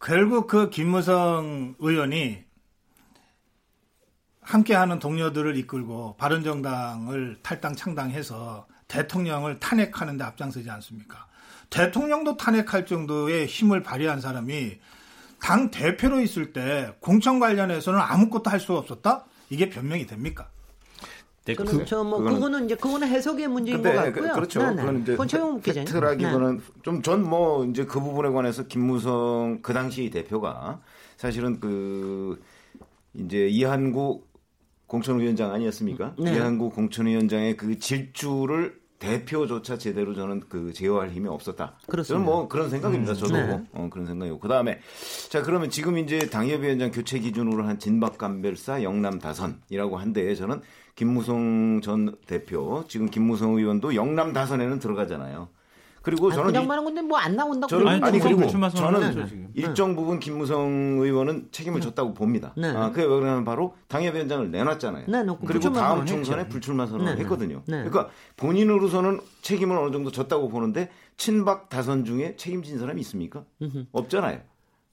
[0.00, 2.50] 결국 그 김무성 의원이
[4.42, 11.26] 함께하는 동료들을 이끌고 바른정당을 탈당 창당해서 대통령을 탄핵하는 데 앞장서지 않습니까?
[11.70, 14.78] 대통령도 탄핵할 정도의 힘을 발휘한 사람이
[15.40, 19.24] 당 대표로 있을 때 공천 관련해서는 아무것도 할 수 없었다?
[19.48, 20.48] 이게 변명이 됩니까?
[21.44, 24.28] 네, 그, 그, 저, 뭐, 그거는, 그거는 이제, 그거는 해석의 문제인 것 같고요.
[24.28, 24.70] 그, 그렇죠.
[24.70, 25.04] 네, 네.
[25.04, 25.72] 그건 이제.
[25.84, 26.64] 팩트라기보다는 네.
[26.82, 30.80] 좀, 전 뭐, 이제 그 부분에 관해서 김무성, 그 당시 대표가
[31.16, 32.40] 사실은 그,
[33.14, 34.31] 이제 이한국
[34.92, 36.16] 공천위원장 아니었습니까?
[36.18, 36.34] 네.
[36.34, 41.78] 이한구 공천위원장의 그 질주를 대표조차 제대로 저는 그 제어할 힘이 없었다.
[41.88, 42.04] 그렇습니다.
[42.04, 43.12] 저는 뭐 그런 생각입니다.
[43.12, 43.16] 음.
[43.16, 43.64] 저도 네.
[43.72, 44.80] 어, 그런 생각이고 그 다음에
[45.30, 50.60] 자 그러면 지금 이제 당협위원장 교체 기준으로 한 진박감별사 영남 다선이라고 한데 저는
[50.94, 55.48] 김무성 전 대표 지금 김무성 의원도 영남 다선에는 들어가잖아요.
[56.02, 59.48] 그리고 저는 그냥 말한 건데 뭐 안 나온다고 저는 아니, 아니 그리고 저는 네.
[59.54, 61.86] 일정 부분 김무성 의원은 책임을 네.
[61.86, 62.52] 졌다고 봅니다.
[62.56, 62.68] 네.
[62.68, 65.06] 아, 그게 왜 그러냐면 바로 당협위원장을 내놨잖아요.
[65.06, 67.62] 네, 그리고 다음 총선에 불출마 선언을 네, 했거든요.
[67.66, 67.84] 네.
[67.84, 73.44] 그러니까 본인으로서는 책임을 어느 정도 졌다고 보는데 친박 다선 중에 책임진 사람이 있습니까?
[73.92, 74.40] 없잖아요.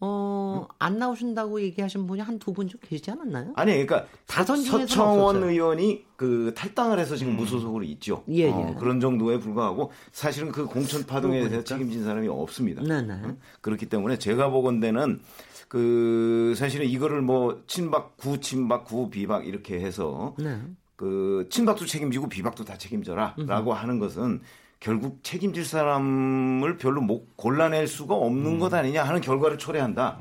[0.01, 3.51] 어, 안 나오신다고 얘기하신 분이 한 두 분 좀 계시지 않았나요?
[3.55, 5.43] 아니, 그러니까 다선 서청원.
[5.43, 7.37] 의원이 그 탈당을 해서 지금 음.
[7.37, 8.23] 무소속으로 있죠.
[8.29, 8.49] 예, 예.
[8.49, 12.81] 어, 그런 정도에 불과하고 사실은 그 공천 파동에 대해서 책임진 사람이 없습니다.
[12.81, 13.13] 네, 네.
[13.13, 13.35] 어?
[13.61, 15.19] 그렇기 때문에 제가 보건대는
[15.67, 20.59] 그 사실은 이거를 뭐 친박 구 친박 구 비박 이렇게 해서 네.
[20.95, 24.41] 그 친박도 책임지고 비박도 다 책임져라라고 하는 것은
[24.79, 28.59] 결국 책임질 사람을 별로 못 골라낼 수가 없는 음.
[28.59, 30.17] 것 아니냐 하는 결과를 초래한다.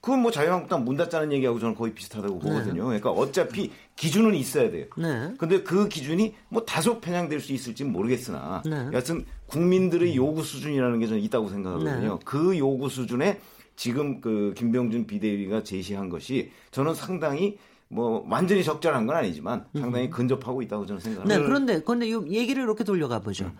[0.00, 2.40] 그건 뭐 자유한국당 문 닫자는 얘기하고 저는 거의 비슷하다고 네.
[2.40, 2.84] 보거든요.
[2.84, 4.86] 그러니까 어차피 기준은 있어야 돼요.
[4.96, 5.34] 네.
[5.36, 8.88] 근데 그 기준이 뭐 다소 편향될 수 있을지는 모르겠으나 네.
[8.92, 12.14] 여하튼 국민들의 요구 수준이라는 게 저는 있다고 생각하거든요.
[12.14, 12.24] 네.
[12.24, 13.40] 그 요구 수준에
[13.74, 17.58] 지금 그 김병준 비대위가 제시한 것이 저는 상당히
[17.88, 21.38] 뭐 완전히 적절한 건 아니지만 상당히 근접하고 있다고 저는 생각합니다.
[21.38, 23.46] 네, 그런데 그런데 얘기를 이렇게 돌려가 보죠.
[23.46, 23.56] 음.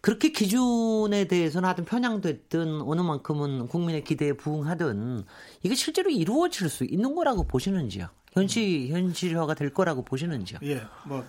[0.00, 5.24] 그렇게 기준에 대해서는 하여튼 편향됐든 어느 만큼은 국민의 기대에 부응하든
[5.62, 8.08] 이게 실제로 이루어질 수 있는 거라고 보시는지요?
[8.32, 10.58] 현실 현실화가 될 거라고 보시는지요?
[10.64, 11.24] 예, 뭐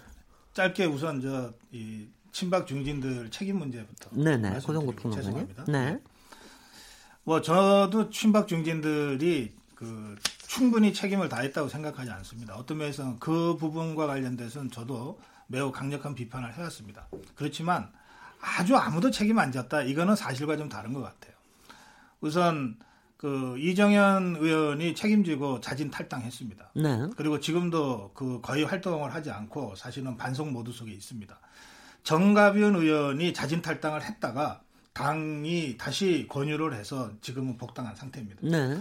[0.53, 5.65] 짧게 우선 저이 친박 중진들 책임 문제부터 네네 고성고평 죄송합니다.
[5.65, 5.99] 네.
[7.25, 10.15] 뭐 저도 친박 중진들이 그
[10.53, 12.55] 충분히 책임을 다했다고 생각하지 않습니다.
[12.55, 17.07] 어떤 면에서는 그 부분과 관련돼서는 저도 매우 강력한 비판을 해왔습니다.
[17.33, 17.89] 그렇지만
[18.39, 19.81] 아주 아무도 책임 안 졌다.
[19.81, 21.33] 이거는 사실과 좀 다른 것 같아요.
[22.21, 22.77] 우선
[23.17, 26.71] 그 이정현 의원이 책임지고 자진 탈당했습니다.
[26.75, 27.09] 네.
[27.17, 31.35] 그리고 지금도 그 거의 활동을 하지 않고 사실은 반송 모드 속에 있습니다.
[32.03, 34.61] 정가변 의원이 자진 탈당을 했다가
[34.93, 38.41] 당이 다시 권유를 해서 지금은 복당한 상태입니다.
[38.43, 38.79] 네.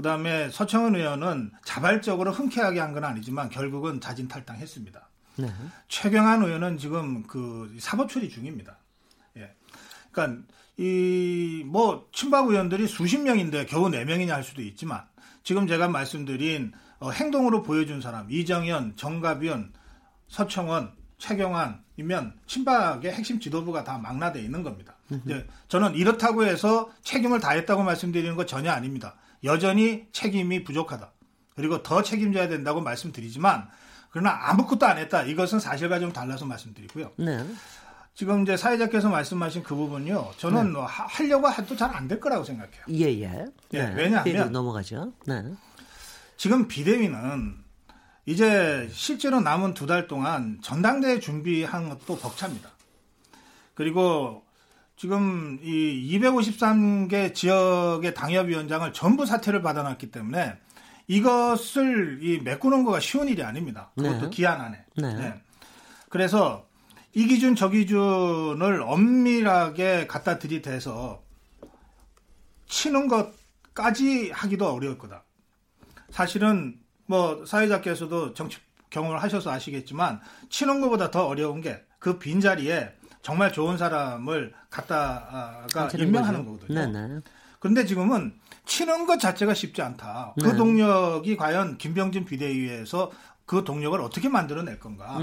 [0.00, 5.08] 그 다음에 서청은 의원은 자발적으로 흔쾌하게 한 건 아니지만 결국은 자진 탈당했습니다.
[5.36, 5.52] 네.
[5.88, 8.78] 최경환 의원은 지금 그 사법 처리 중입니다.
[10.10, 10.42] 그러니까
[10.78, 15.04] 이 뭐 친박 의원들이 수십 명인데 겨우 네 명이냐 할 수도 있지만
[15.42, 19.74] 지금 제가 말씀드린 어, 행동으로 보여준 사람 이정현, 정가변,
[20.28, 24.94] 서청원, 최경환이면 친박의 핵심 지도부가 다 망라돼 있는 겁니다.
[25.24, 29.14] 이제 저는 이렇다고 해서 책임을 다했다고 말씀드리는 거 전혀 아닙니다.
[29.44, 31.12] 여전히 책임이 부족하다.
[31.56, 33.68] 그리고 더 책임져야 된다고 말씀드리지만
[34.10, 35.22] 그러나 아무것도 안 했다.
[35.22, 37.12] 이것은 사실과 좀 달라서 말씀드리고요.
[37.16, 37.44] 네.
[38.14, 40.32] 지금 이제 사회자께서 말씀하신 그 부분요.
[40.36, 40.70] 저는 네.
[40.72, 42.82] 뭐 하려고 해도 잘 안 될 거라고 생각해요.
[42.90, 43.44] 예, 예.
[43.72, 43.94] 예 네.
[43.96, 45.12] 왜냐하면 넘어가죠.
[45.26, 45.44] 네.
[46.36, 47.56] 지금 비대위는
[48.26, 52.70] 이제 실제로 남은 두 달 동안 전당대회 준비한 것도 벅찹니다.
[53.74, 54.44] 그리고
[55.00, 60.58] 지금 이 253개 지역의 당협위원장을 전부 사퇴를 받아놨기 때문에
[61.08, 63.92] 이것을 이 메꾸는 거가 쉬운 일이 아닙니다.
[63.96, 64.28] 그것도 네.
[64.30, 64.84] 기한 안에.
[64.98, 65.14] 네.
[65.14, 65.42] 네.
[66.10, 66.68] 그래서
[67.14, 71.22] 이 기준 저 기준을 엄밀하게 갖다 들이대서
[72.68, 75.24] 치는 것까지 하기도 어려울 거다.
[76.10, 78.58] 사실은 뭐 사회자께서도 정치
[78.90, 86.44] 경험을 하셔서 아시겠지만 치는 것보다 더 어려운 게 그 빈자리에 정말 좋은 사람을 갖다가 임명하는
[86.44, 86.66] 거죠.
[86.66, 86.92] 거거든요.
[86.92, 87.20] 네네.
[87.58, 90.34] 그런데 지금은 치는 것 자체가 쉽지 않다.
[90.40, 90.56] 그 네.
[90.56, 93.10] 동력이 과연 김병진 비대위에서
[93.44, 95.18] 그 동력을 어떻게 만들어낼 건가.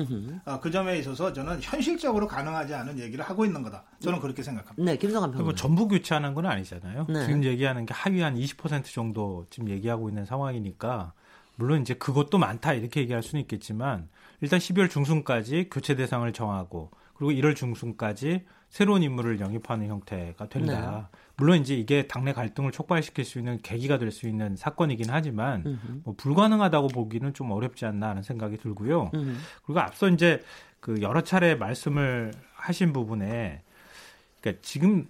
[0.45, 3.83] 어, 그 점에 있어서 저는 현실적으로 가능하지 않은 얘기를 하고 있는 거다.
[4.01, 4.83] 저는 그렇게 생각합니다.
[4.83, 5.55] 네, 김성환 평론.
[5.55, 7.05] 전부 교체하는 건 아니잖아요.
[7.07, 7.25] 네.
[7.25, 11.13] 지금 얘기하는 게 하위 한 20% 정도 지금 얘기하고 있는 상황이니까
[11.55, 14.10] 물론 이제 그것도 많다 이렇게 얘기할 수는 있겠지만
[14.41, 21.10] 일단 12월 중순까지 교체 대상을 정하고 그리고 1월 중순까지 새로운 인물을 영입하는 형태가 된다.
[21.12, 21.19] 네.
[21.38, 26.15] 물론 이제 이게 당내 갈등을 촉발시킬 수 있는 계기가 될 수 있는 사건이긴 하지만 뭐
[26.17, 29.12] 불가능하다고 보기는 좀 어렵지 않나 하는 생각이 들고요.
[29.13, 29.36] 음흠.
[29.65, 30.41] 그리고 앞서 이제
[30.80, 33.62] 그 여러 차례 말씀을 하신 부분에
[34.39, 35.08] 그러니까 지금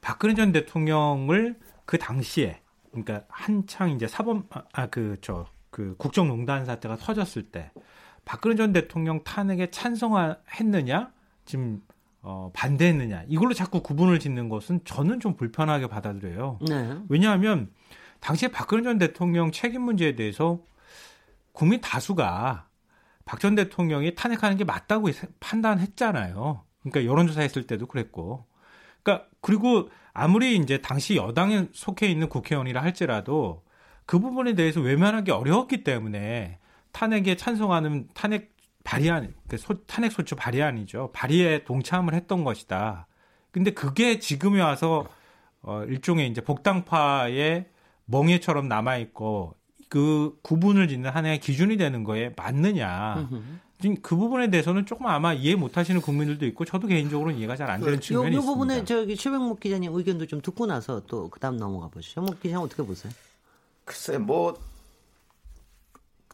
[0.00, 6.96] 박근혜 전 대통령을 그 당시에 그러니까 한창 이제 사법 아 그 저그 그 국정농단 사태가
[6.96, 7.70] 터졌을 때
[8.24, 11.12] 박근혜 전 대통령 탄핵에 찬성했느냐
[11.46, 11.80] 지금
[12.22, 16.58] 어, 반대했느냐 이걸로 자꾸 구분을 짓는 것은 저는 좀 불편하게 받아들여요.
[16.68, 16.98] 네.
[17.08, 17.70] 왜냐하면
[18.20, 20.60] 당시에 박근혜 전 대통령 책임 문제에 대해서
[21.52, 22.68] 국민 다수가
[23.24, 25.08] 박 전 대통령이 탄핵하는 게 맞다고
[25.40, 26.62] 판단했잖아요.
[26.82, 28.46] 그러니까 여론조사 했을 때도 그랬고.
[29.02, 33.62] 그러니까 그리고 아무리 이제 당시 여당에 속해 있는 국회의원이라 할지라도
[34.06, 36.58] 그 부분에 대해서 외면하기 어려웠기 때문에
[36.92, 38.55] 탄핵에 찬성하는 탄핵
[38.86, 41.10] 발의안, 그 소, 탄핵 소추 발의안이죠.
[41.12, 43.08] 발의에 동참을 했던 것이다.
[43.50, 45.06] 근데 그게 지금에 와서
[45.62, 47.66] 어, 일종의 이제 복당파의
[48.04, 49.54] 멍해처럼 남아 있고
[49.88, 53.28] 그 구분을 짓는 하나의 기준이 되는 거에 맞느냐.
[53.80, 57.56] 지금 그 부분에 대해서는 조금 아마 이해 못 하시는 국민들도 있고 저도 개인적으로 는 이해가
[57.56, 58.42] 잘 안 되는 측면이 요, 요 있습니다.
[58.42, 62.20] 이 부분에 저기 최백목 기자님 의견도 좀 듣고 나서 또 그다음 넘어가 보시죠.
[62.20, 63.12] 최백목 기자 어떻게 보세요?
[63.84, 64.56] 글쎄 뭐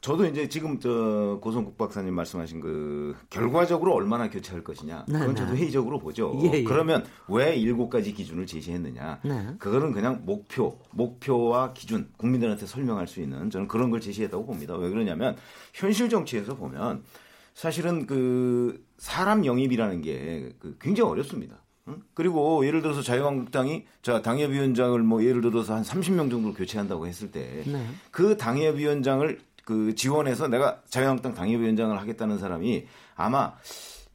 [0.02, 5.40] 저도 이제 지금 저 고성국 박사님 말씀하신 그 결과적으로 얼마나 교체할 것이냐 네, 그건 네,
[5.40, 6.36] 저도 회의적으로 보죠.
[6.42, 6.64] 예, 예.
[6.64, 9.20] 그러면 왜 일곱 가지 기준을 제시했느냐?
[9.24, 9.46] 네.
[9.60, 14.74] 그거는 그냥 목표, 목표와 기준 국민들한테 설명할 수 있는 저는 그런 걸 제시했다고 봅니다.
[14.76, 15.36] 왜 그러냐면
[15.72, 17.04] 현실 정치에서 보면
[17.54, 21.62] 사실은 그 사람 영입이라는 게그 굉장히 어렵습니다.
[22.14, 27.68] 그리고 예를 들어서 자유한국당이 자 당협위원장을 뭐 예를 들어서 한 30명 정도 교체한다고 했을 때그
[27.68, 27.86] 네.
[28.10, 33.54] 그 당협위원장을 그 지원해서 내가 자유한국당 당협위원장을 하겠다는 사람이 아마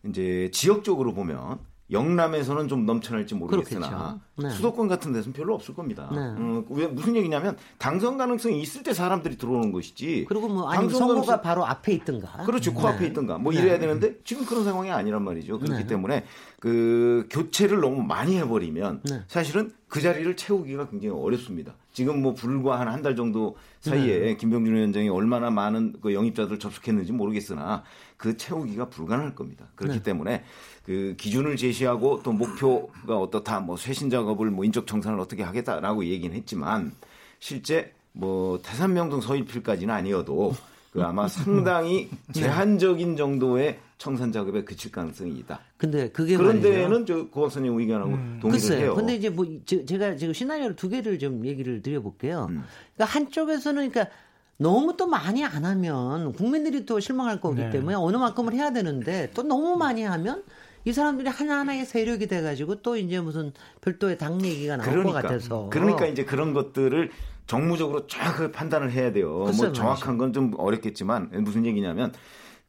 [0.05, 4.49] 이제 지역적으로 보면 영남에서는 좀 넘쳐날지 모르겠으나 네.
[4.49, 6.10] 수도권 같은 데서는 별로 없을 겁니다.
[6.12, 6.17] 네.
[6.19, 10.25] 음, 왜 무슨 얘기냐면 당선 가능성이 있을 때 사람들이 들어오는 것이지.
[10.27, 11.41] 그리고 뭐 아니 선거가 가능성...
[11.41, 12.43] 바로 앞에 있든가.
[12.43, 12.71] 그렇죠.
[12.71, 12.81] 네.
[12.81, 13.38] 코앞에 있든가.
[13.38, 13.60] 뭐 네.
[13.60, 15.60] 이래야 되는데 지금 그런 상황이 아니란 말이죠.
[15.60, 15.88] 그렇기 네.
[15.88, 16.25] 때문에
[16.60, 19.21] 그 교체를 너무 많이 해버리면 네.
[19.27, 21.73] 사실은 그 자리를 채우기가 굉장히 어렵습니다.
[21.97, 27.12] 지금 뭐 불과 한 한 달 정도 사이에 김병준 위원장이 얼마나 많은 그 영입자들 접속했는지
[27.12, 27.81] 모르겠으나
[28.17, 29.65] 그 채우기가 불가능할 겁니다.
[29.73, 30.43] 그렇기 때문에
[30.86, 36.36] 그 기준을 제시하고 또 목표가 어떻다 뭐 쇄신 작업을 뭐 인적 청산을 어떻게 하겠다라고 얘기는
[36.36, 36.91] 했지만
[37.39, 40.53] 실제 뭐 태산명동 서일필까지는 아니어도
[40.93, 42.33] 그 아마 상당히 네.
[42.33, 45.60] 제한적인 정도의 청산 작업에 그칠 가능성이 있다.
[45.77, 48.39] 근데 그게 그런 데는 저 고학선님 의견하고 음.
[48.41, 48.79] 동의를 글쎄요.
[48.86, 48.95] 해요.
[48.95, 52.47] 근데 이제 뭐 제가 지금 시나리오를 두 개를 좀 얘기를 드려볼게요.
[52.49, 52.63] 음.
[52.95, 54.15] 그러니까 한쪽에서는 그러니까
[54.57, 57.69] 너무 또 많이 안 하면 국민들이 또 실망할 거기 네.
[57.69, 60.43] 때문에 어느 만큼을 해야 되는데 또 너무 많이 하면
[60.86, 65.69] 이 사람들이 하나하나의 세력이 돼가지고 또 이제 무슨 별도의 당 얘기가 나올 그러니까, 것 같아서.
[65.71, 67.12] 그러니까 이제 그런 것들을
[67.45, 69.51] 정무적으로 쫙 판단을 해야 돼요.
[69.57, 72.13] 뭐 정확한 건 좀 어렵겠지만 무슨 얘기냐면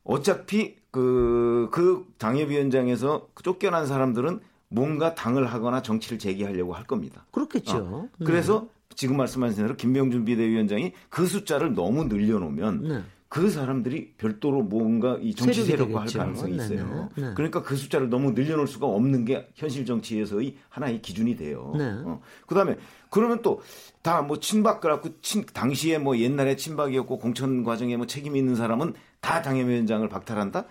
[0.04, 7.24] 어차피 그, 그 당협위원장에서 쫓겨난 사람들은 뭔가 당을 하거나 정치를 재개하려고 할 겁니다.
[7.30, 7.76] 그렇겠죠.
[7.78, 8.08] 어.
[8.24, 8.96] 그래서 네.
[8.96, 13.02] 지금 말씀하신 대로 김병준 비대위원장이 그 숫자를 너무 늘려놓으면 네.
[13.28, 17.10] 그 사람들이 별도로 뭔가 이 정치 세력과 할 가능성이 네, 있어요.
[17.14, 17.34] 네, 네.
[17.34, 21.74] 그러니까 그 숫자를 너무 늘려놓을 수가 없는 게 현실 정치에서의 하나의 기준이 돼요.
[21.76, 21.84] 네.
[22.04, 22.20] 어.
[22.46, 22.76] 그 다음에
[23.10, 23.60] 그러면 또
[24.02, 28.94] 다 뭐 친박 그래갖고 친, 당시에 뭐 옛날에 친박이었고 공천 과정에 뭐 책임이 있는 사람은
[29.20, 30.64] 다 당협위원장을 박탈한다?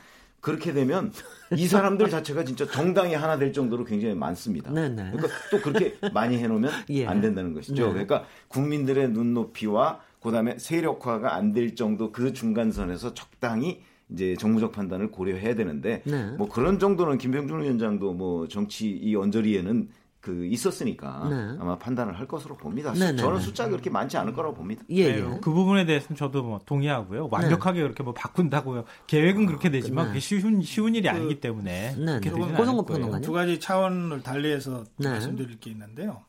[0.47, 1.11] 그렇게 되면
[1.57, 4.71] 이 사람들 자체가 진짜 정당이 하나 될 정도로 굉장히 많습니다.
[4.71, 5.11] 네네.
[5.11, 7.05] 그러니까 또 그렇게 많이 해놓으면 예.
[7.05, 7.87] 안 된다는 것이죠.
[7.87, 7.91] 네.
[7.91, 15.55] 그러니까 국민들의 눈높이와 그다음에 세력화가 안 될 정도 그 중간선에서 적당히 이제 정무적 판단을 고려해야
[15.55, 16.31] 되는데 네.
[16.37, 19.89] 뭐 그런 정도는 김병준 위원장도 뭐 정치 이 언저리에는
[20.27, 21.57] 그 있었으니까 네.
[21.57, 22.91] 아마 판단을 할 것으로 봅니다.
[22.91, 23.45] 네, 네 저는 네.
[23.45, 24.83] 숫자가 그렇게 많지 않을 거라고 봅니다.
[24.89, 25.21] 예, 예.
[25.41, 27.29] 그 부분에 대해서는 저도 뭐 동의하고요.
[27.31, 28.83] 완벽하게 그렇게 뭐 바꾼다고요.
[29.07, 34.21] 계획은 그렇게 되지만 그게 쉬운 쉬운 일이 그, 아니기 때문에 그렇게 되는 두 가지 차원을
[34.21, 36.23] 달리해서 말씀드릴 게 있는데요.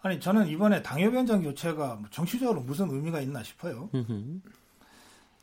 [0.00, 3.90] 아니 저는 이번에 당협위원장 교체가 뭐 정치적으로 무슨 의미가 있나 싶어요.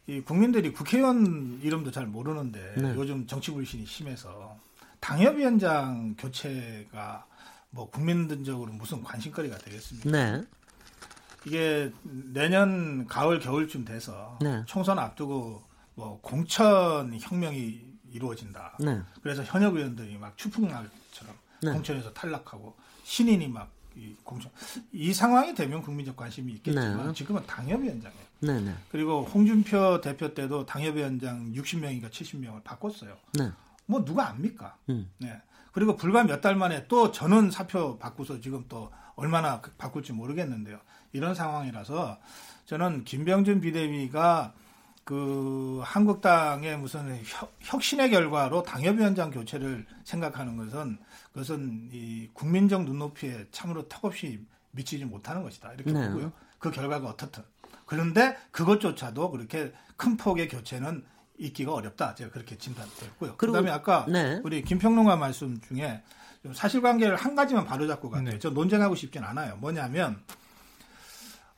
[0.07, 2.95] 이 국민들이 국회의원 이름도 잘 모르는데 네.
[2.95, 4.57] 요즘 정치 불신이 심해서
[4.99, 7.28] 당협위원장 교체가
[7.71, 10.09] 뭐 국민들적으로 무슨 관심거리가 되겠습니까?
[10.09, 10.43] 네.
[11.45, 14.63] 이게 내년 가을 겨울쯤 돼서 네.
[14.65, 15.63] 총선 앞두고
[15.95, 18.77] 뭐 공천 혁명이 이루어진다.
[18.79, 19.01] 네.
[19.21, 21.71] 그래서 현역 의원들이 막 추풍날처럼 네.
[21.71, 24.51] 공천에서 탈락하고 신인이 막 이 공천
[24.91, 27.13] 이 상황이 되면 국민적 관심이 있겠지만 네.
[27.13, 28.23] 지금은 당협위원장이에요.
[28.41, 28.73] 네, 네.
[28.89, 33.17] 그리고 홍준표 대표 때도 당협위원장 60명인가 70명을 바꿨어요.
[33.33, 33.51] 네.
[33.85, 34.77] 뭐 누가 압니까?
[34.89, 35.09] 음.
[35.17, 35.41] 네.
[35.71, 40.79] 그리고 불과 몇 달 만에 또 전원 사표 바꾸서 지금 또 얼마나 바꿀지 모르겠는데요.
[41.11, 42.17] 이런 상황이라서
[42.65, 44.53] 저는 김병준 비대위가
[45.03, 47.19] 그 한국당의 무슨
[47.61, 50.99] 혁, 신의 결과로 당협위원장 교체를 생각하는 것은
[51.33, 56.07] 그것은 이 국민적 눈높이에 참으로 턱없이 미치지 못하는 것이다 이렇게 네.
[56.07, 56.31] 보고요.
[56.59, 57.43] 그 결과가 어떻든
[57.85, 61.03] 그런데 그것조차도 그렇게 큰 폭의 교체는
[61.39, 63.37] 있기가 어렵다 제가 그렇게 진단했고요.
[63.37, 64.39] 그다음에 아까 네.
[64.43, 66.03] 우리 김평론가 말씀 중에
[66.53, 68.39] 사실관계를 한 가지만 바로잡고 갔네요.
[68.39, 69.55] 저 논쟁하고 싶진 않아요.
[69.57, 70.21] 뭐냐면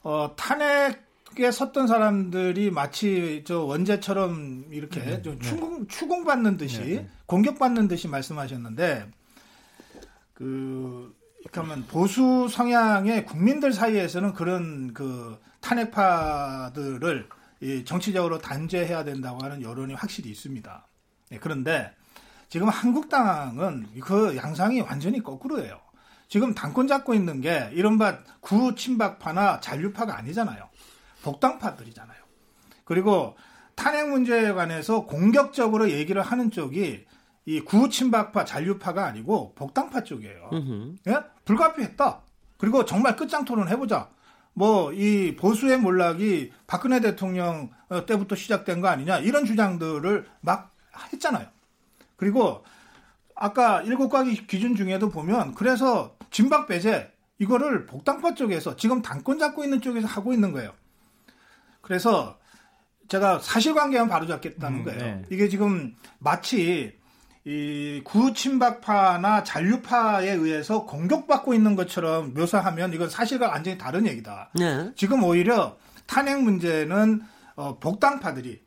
[0.03, 5.47] 어, 탄핵 에 섰던 사람들이 마치 저 원제처럼 이렇게 네, 좀 네.
[5.47, 7.09] 추궁, 추궁받는 듯이 네, 네.
[7.25, 9.07] 공격받는 듯이 말씀하셨는데
[10.33, 11.15] 그
[11.51, 17.40] 그러면 보수 성향의 국민들 사이에서는 그런 그 탄핵파들을 이
[17.85, 20.87] 정치적으로 단죄해야 된다고 하는 여론이 확실히 있습니다.
[21.29, 21.93] 네, 그런데
[22.49, 25.79] 지금 한국당은 그 양상이 완전히 거꾸로예요.
[26.27, 30.69] 지금 당권 잡고 있는 게 이른바 구친박파나 잔류파가 아니잖아요.
[31.23, 32.17] 복당파들이잖아요.
[32.83, 33.35] 그리고
[33.75, 37.05] 탄핵 문제에 관해서 공격적으로 얘기를 하는 쪽이
[37.45, 40.49] 이 구친박파 잔류파가 아니고 복당파 쪽이에요.
[41.07, 41.19] 예?
[41.45, 42.21] 불가피했다.
[42.57, 44.09] 그리고 정말 끝장 토론 해보자.
[44.53, 50.73] 뭐 이 보수의 몰락이 박근혜 대통령 어, 때부터 시작된 거 아니냐 이런 주장들을 막
[51.13, 51.47] 했잖아요.
[52.15, 52.63] 그리고
[53.35, 59.63] 아까 일곱 가지 기준 중에도 보면 그래서 진박 배제 이거를 복당파 쪽에서 지금 당권 잡고
[59.63, 60.73] 있는 쪽에서 하고 있는 거예요.
[61.81, 62.37] 그래서
[63.07, 64.99] 제가 사실관계만 바로잡겠다는 음, 거예요.
[64.99, 65.21] 네.
[65.31, 66.97] 이게 지금 마치
[67.43, 74.51] 이 구친박파나 잔류파에 의해서 공격받고 있는 것처럼 묘사하면 이건 사실과 완전히 다른 얘기다.
[74.53, 74.91] 네.
[74.95, 77.21] 지금 오히려 탄핵 문제는
[77.55, 78.61] 어, 복당파들이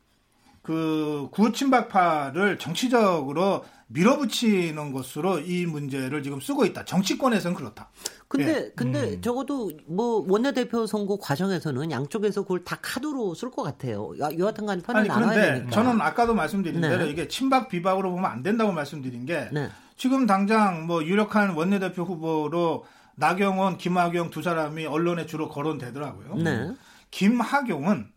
[0.61, 6.85] 그 구친박파를 정치적으로 밀어붙이는 것으로 이 문제를 지금 쓰고 있다.
[6.85, 7.89] 정치권에서는 그렇다.
[8.27, 8.71] 근데 예.
[8.75, 9.21] 근데 음.
[9.21, 14.11] 적어도 뭐 원내대표 선거 과정에서는 양쪽에서 그걸 다 카드로 쓸 것 같아요.
[14.19, 15.71] 여하튼간 편을 아니, 나눠야 되니까.
[15.71, 16.89] 저는 아까도 말씀드린 네.
[16.89, 19.69] 대로 이게 친박 비박으로 보면 안 된다고 말씀드린 게 네.
[19.95, 22.85] 지금 당장 뭐 유력한 원내대표 후보로
[23.17, 26.35] 나경원, 김학용 두 사람이 언론에 주로 거론되더라고요.
[26.43, 26.71] 네.
[27.11, 28.07] 김학용은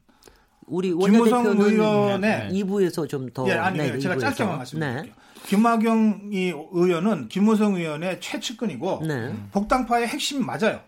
[0.66, 3.48] 우리 김무성 의원의 2부에서 좀 더.
[3.48, 5.02] 예, 아니, 네, 제가 짧게만 말씀드릴게요.
[5.02, 5.12] 네.
[5.46, 9.34] 김학영 이 의원은 김무성 의원의 최측근이고 네.
[9.52, 10.80] 복당파의 핵심이 맞아요.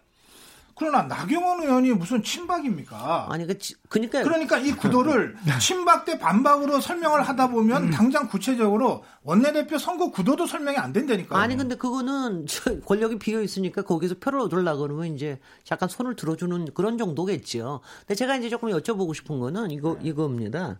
[0.80, 3.26] 그러나 나경원 의원이 무슨 친박입니까?
[3.28, 3.54] 아니 그
[3.90, 7.90] 그러니까 그러니까 이 구도를 친박 대 반박으로 설명을 하다 보면 음.
[7.90, 11.38] 당장 구체적으로 원내대표 선거 구도도 설명이 안 된다니까요.
[11.38, 12.46] 아니 근데 그거는
[12.86, 17.80] 권력이 비어 있으니까 거기서 표를 얻으려 그러면 이제 잠깐 손을 들어주는 그런 정도겠죠.
[18.06, 20.78] 근데 제가 이제 조금 여쭤보고 싶은 거는 이거 이겁니다.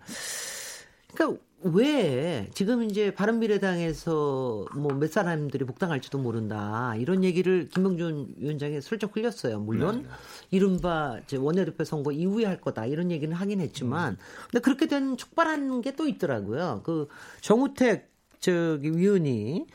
[1.12, 9.14] 그러니까 왜 지금 이제 바른미래당에서 뭐 몇 사람들이 복당할지도 모른다 이런 얘기를 김병준 위원장이 슬쩍
[9.14, 9.61] 흘렸어요.
[9.61, 10.08] 물론 네, 네.
[10.50, 14.18] 이른바 이제 원내대표 선거 이후에 할 거다 이런 얘기는 하긴 했지만, 음.
[14.50, 16.80] 근데 그렇게 된 촉발한 게 또 있더라고요.
[16.84, 17.08] 그
[17.40, 19.66] 정우택 저기 위원이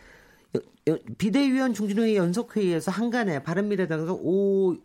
[1.18, 4.76] 비대위원 중진회의 연석회의에서 한간에 바른미래당에서 오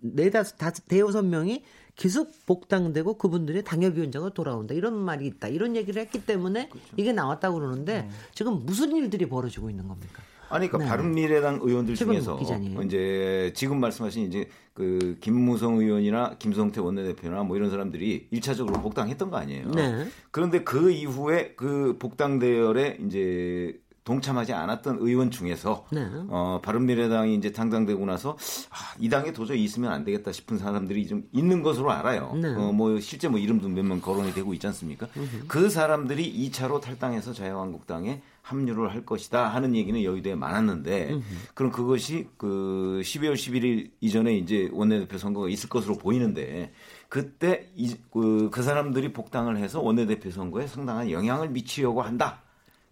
[0.00, 1.62] 네다섯 다섯 대여섯 명이
[2.00, 6.88] 계속 복당되고 그분들이 당협위원장으로 돌아온다 이런 말이 있다 이런 얘기를 했기 때문에 그렇죠.
[6.96, 8.16] 이게 나왔다고 그러는데 음.
[8.32, 10.22] 지금 무슨 일들이 벌어지고 있는 겁니까?
[10.48, 10.88] 아니 그러니까 네.
[10.88, 12.82] 바른미래당 의원들 중에서 기자님.
[12.84, 19.36] 이제 지금 말씀하신 이제 그 김무성 의원이나 김성태 원내대표나 뭐 이런 사람들이 1차적으로 복당했던 거
[19.36, 19.70] 아니에요.
[19.72, 20.06] 네.
[20.30, 26.06] 그런데 그 이후에 그 복당 대열에 이제 동참하지 않았던 의원 중에서 네.
[26.28, 28.36] 어, 바른미래당이 이제 당당되고 나서
[28.70, 32.32] 아, 이 당에 도저히 있으면 안 되겠다 싶은 사람들이 좀 있는 것으로 알아요.
[32.40, 32.48] 네.
[32.54, 35.06] 어, 뭐 실제 뭐 이름도 몇 명 거론이 되고 있지 않습니까?
[35.16, 35.44] 으흠.
[35.48, 41.22] 그 사람들이 2차로 탈당해서 자유한국당에 합류를 할 것이다 하는 얘기는 여의도에 많았는데 으흠.
[41.54, 46.72] 그럼 그것이 그 12월 11일 이전에 이제 원내대표 선거가 있을 것으로 보이는데
[47.08, 52.39] 그때 이, 그, 그 사람들이 복당을 해서 원내대표 선거에 상당한 영향을 미치려고 한다.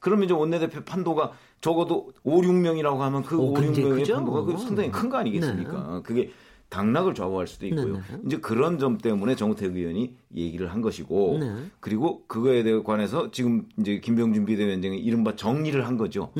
[0.00, 4.14] 그러면 이제 원내대표 판도가 적어도 5, 6명이라고 하면 그 오, 5, 6명의 크죠?
[4.16, 5.94] 판도가 그 상당히 큰 거 아니겠습니까?
[5.96, 6.02] 네.
[6.02, 6.30] 그게
[6.68, 7.94] 당락을 좌우할 수도 있고요.
[7.94, 8.18] 네, 네.
[8.26, 11.54] 이제 그런 점 때문에 정우택 의원이 얘기를 한 것이고 네.
[11.80, 16.30] 그리고 그거에 대해 관해서 지금 이제 김병준 비대위원장이 이른바 정리를 한 거죠.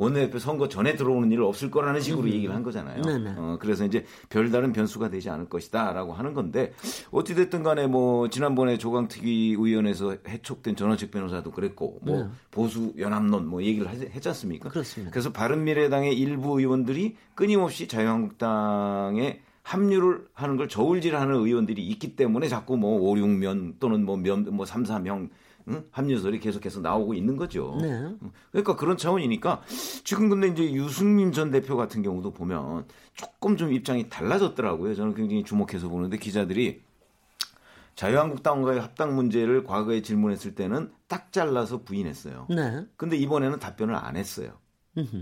[0.00, 0.04] 네.
[0.04, 2.32] 원내대표 선거 전에 들어오는 일 없을 거라는 식으로 음.
[2.32, 3.02] 얘기를 한 거잖아요.
[3.02, 3.34] 네네.
[3.36, 6.72] 어, 그래서 이제 별다른 변수가 되지 않을 것이다라고 하는 건데
[7.10, 12.28] 어찌됐든 간에 뭐 지난번에 조강특위 의원에서 해촉된 전원책 변호사도 그랬고 뭐 네.
[12.50, 14.70] 보수 연합론 뭐 얘기를 했지 않습니까?
[14.70, 15.10] 그렇습니다.
[15.10, 23.00] 그래서 바른미래당의 일부 의원들이 끊임없이 자유한국당에 합류를 하는 걸 저울질하는 의원들이 있기 때문에 자꾸 뭐
[23.10, 25.28] 5, 6면 또는 뭐 면, 뭐 3, 4명
[25.70, 25.84] 응?
[25.90, 27.78] 합류설이 계속해서 나오고 있는 거죠.
[27.80, 28.14] 네.
[28.50, 29.62] 그러니까 그런 차원이니까
[30.04, 34.94] 지금 근데 이제 유승민 전 대표 같은 경우도 보면 조금 좀 입장이 달라졌더라고요.
[34.94, 36.82] 저는 굉장히 주목해서 보는데 기자들이
[37.94, 42.46] 자유한국당과의 합당 문제를 과거에 질문했을 때는 딱 잘라서 부인했어요.
[42.48, 42.86] 네.
[42.96, 44.52] 근데 이번에는 답변을 안 했어요.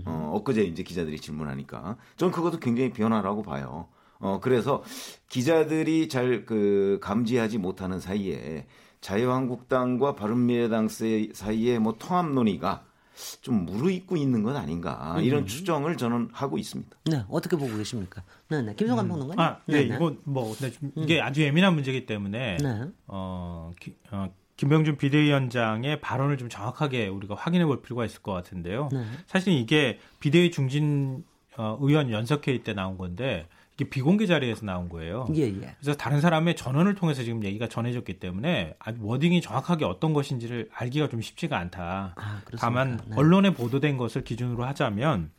[0.05, 1.97] 어, 엊그제 이제 기자들이 질문하니까.
[2.17, 3.87] 저는 그것도 굉장히 변화라고 봐요.
[4.19, 4.83] 어, 그래서
[5.29, 8.65] 기자들이 잘 그 감지하지 못하는 사이에
[9.01, 10.87] 자유한국당과 바른미래당
[11.33, 12.83] 사이에 뭐 통합 논의가
[13.41, 15.45] 좀 무르익고 있는 건 아닌가 이런 음.
[15.45, 16.97] 추정을 저는 하고 있습니다.
[17.05, 18.23] 네, 어떻게 보고 계십니까?
[18.47, 18.73] 네, 네.
[18.75, 19.09] 김성환 음.
[19.09, 19.39] 평론가님.
[19.39, 21.25] 아, 네, 네, 이거 뭐 네, 이게 음.
[21.25, 22.83] 아주 예민한 문제이기 때문에 네.
[23.07, 28.89] 어, 기, 어, 김병준 비대위원장의 발언을 좀 정확하게 우리가 확인해 볼 필요가 있을 것 같은데요.
[28.91, 29.03] 네.
[29.25, 31.23] 사실 이게 비대위 중진
[31.57, 33.47] 어, 의원 연석회의 때 나온 건데
[33.85, 35.27] 비공개 자리에서 나온 거예요.
[35.35, 35.75] 예, 예.
[35.79, 41.21] 그래서 다른 사람의 전원을 통해서 지금 얘기가 전해졌기 때문에 워딩이 정확하게 어떤 것인지를 알기가 좀
[41.21, 42.15] 쉽지가 않다.
[42.15, 43.15] 아, 다만 네.
[43.15, 45.31] 언론에 보도된 것을 기준으로 하자면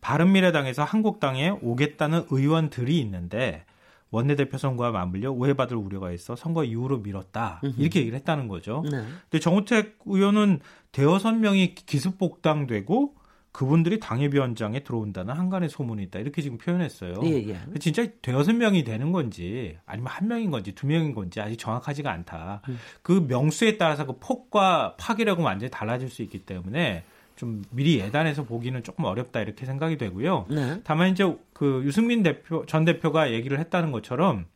[0.00, 3.64] 바른미래당에서 한국당에 오겠다는 의원들이 있는데
[4.10, 8.82] 원내대표 선거와 맞물려 오해받을 우려가 있어 선거 이후로 미뤘다 이렇게 얘기를 했다는 거죠.
[8.84, 9.02] 네.
[9.22, 10.60] 근데 정우택 의원은
[10.92, 13.14] 대여섯 명이 기습복당되고
[13.54, 17.14] 그분들이 당협위원장에 들어온다는 한간의 소문이 있다 이렇게 지금 표현했어요.
[17.22, 17.78] 예, 예.
[17.78, 22.62] 진짜 대여섯 명이 되는 건지 아니면 한 명인 건지 두 명인 건지 아직 정확하지가 않다.
[22.68, 22.80] 음.
[23.02, 27.04] 그 명수에 따라서 그 폭과 파기력은 완전히 달라질 수 있기 때문에
[27.36, 30.46] 좀 미리 예단해서 보기는 조금 어렵다 이렇게 생각이 되고요.
[30.50, 30.80] 네.
[30.82, 34.46] 다만 이제 그 유승민 대표 전 대표가 얘기를 했다는 것처럼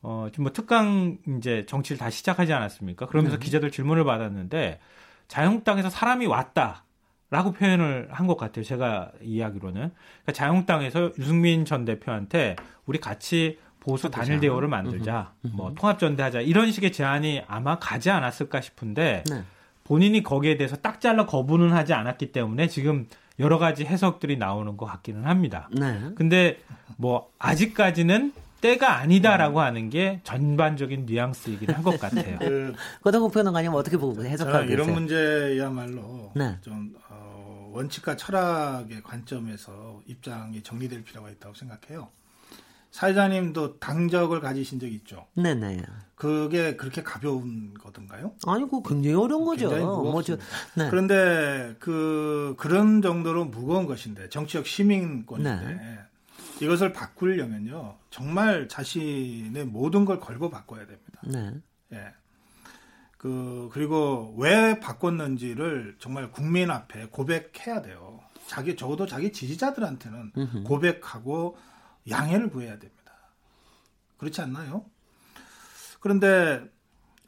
[0.00, 3.08] 어, 지금 뭐 특강 이제 정치를 다시 시작하지 않았습니까?
[3.08, 3.44] 그러면서 네.
[3.44, 4.80] 기자들 질문을 받았는데
[5.26, 6.86] 자유한국당에서 사람이 왔다.
[7.30, 8.64] 라고 표현을 한 것 같아요.
[8.64, 9.74] 제가 이야기로는.
[9.90, 12.56] 그러니까 자유한국당에서 유승민 전 대표한테
[12.86, 15.32] 우리 같이 보수 단일 대우를 만들자.
[15.42, 16.40] 뭐 통합전대하자.
[16.40, 19.42] 이런 식의 제안이 아마 가지 않았을까 싶은데 네.
[19.84, 23.06] 본인이 거기에 대해서 딱 잘라 거부는 하지 않았기 때문에 지금
[23.38, 25.68] 여러 가지 해석들이 나오는 것 같기는 합니다.
[25.72, 26.00] 네.
[26.16, 26.58] 근데
[26.96, 32.38] 뭐 아직까지는 때가 아니다라고 하는 게 전반적인 뉘앙스이긴 한 것 같아요.
[32.40, 32.74] 그,
[33.04, 34.72] 고등국 평론가님 어떻게 보고 해석하고 계세요?
[34.74, 36.56] 이런 문제야말로 네.
[36.60, 37.07] 좀 어,
[37.78, 42.08] 원칙과 철학의 관점에서 입장이 정리될 필요가 있다고 생각해요.
[42.90, 45.26] 사회자님도 당적을 가지신 적 있죠?
[45.34, 45.82] 네네.
[46.16, 48.32] 그게 그렇게 가벼운 거든가요?
[48.46, 49.70] 아니, 그 굉장히 어려운 거죠.
[49.70, 50.36] 뭐 저,
[50.74, 50.88] 네.
[50.90, 55.98] 그런데 그 그런 정도로 무거운 것인데 정치적 시민권인데 네.
[56.60, 61.20] 이것을 바꾸려면요 정말 자신의 모든 걸 걸고 바꿔야 됩니다.
[61.22, 61.52] 네.
[61.92, 62.12] 예.
[63.18, 68.20] 그 그리고 왜 바꿨는지를 정말 국민 앞에 고백해야 돼요.
[68.46, 70.64] 자기 적어도 자기 지지자들한테는 으흠.
[70.64, 71.58] 고백하고
[72.08, 73.12] 양해를 구해야 됩니다.
[74.16, 74.84] 그렇지 않나요?
[76.00, 76.64] 그런데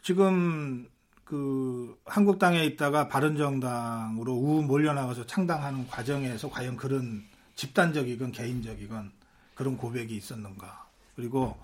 [0.02, 0.88] 지금
[1.24, 7.24] 그 한국당에 있다가 바른정당으로 우 몰려나가서 창당하는 과정에서 과연 그런
[7.56, 9.12] 집단적이건 개인적이건
[9.54, 10.88] 그런 고백이 있었는가.
[11.14, 11.58] 그리고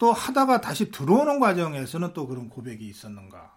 [0.00, 3.54] 또 하다가 다시 들어오는 과정에서는 또 그런 고백이 있었는가.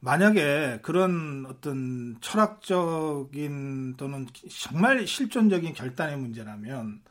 [0.00, 4.26] 만약에 그런 어떤 철학적인 또는
[4.60, 7.02] 정말 실존적인 결단의 문제라면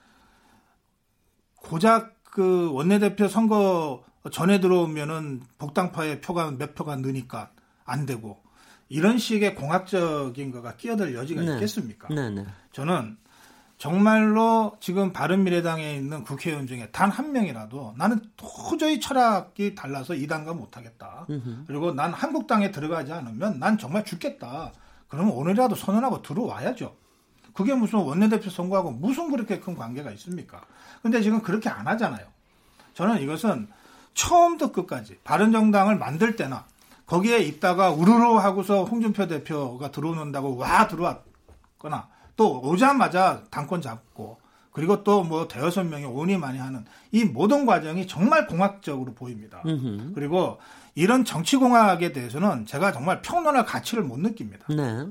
[1.55, 7.51] 고작 그 원내대표 선거 전에 들어오면은 복당파의 표가 몇 표가 느니까
[7.85, 8.43] 안 되고
[8.89, 11.53] 이런 식의 공학적인 거가 끼어들 여지가 네.
[11.53, 12.09] 있겠습니까?
[12.13, 12.45] 네, 네.
[12.73, 13.17] 저는
[13.77, 21.25] 정말로 지금 바른미래당에 있는 국회의원 중에 단 한 명이라도 나는 도저히 철학이 달라서 이당가 못하겠다.
[21.67, 24.71] 그리고 난 한국당에 들어가지 않으면 난 정말 죽겠다.
[25.07, 26.95] 그러면 오늘이라도 선언하고 들어와야죠.
[27.53, 30.61] 그게 무슨 원내대표 선거하고 무슨 그렇게 큰 관계가 있습니까?
[31.01, 32.25] 근데 지금 그렇게 안 하잖아요.
[32.93, 33.67] 저는 이것은
[34.13, 36.65] 처음부터 끝까지 바른정당을 만들 때나
[37.05, 44.37] 거기에 있다가 우르르 하고서 홍준표 대표가 들어오는다고 와 들어왔거나 또 오자마자 당권 잡고
[44.71, 49.61] 그리고 또 뭐 대여섯 명이 오니 많이 하는 이 모든 과정이 정말 공학적으로 보입니다.
[49.65, 50.11] 으흠.
[50.13, 50.59] 그리고
[50.95, 54.65] 이런 정치공학에 대해서는 제가 정말 평론할 가치를 못 느낍니다.
[54.69, 55.05] 네.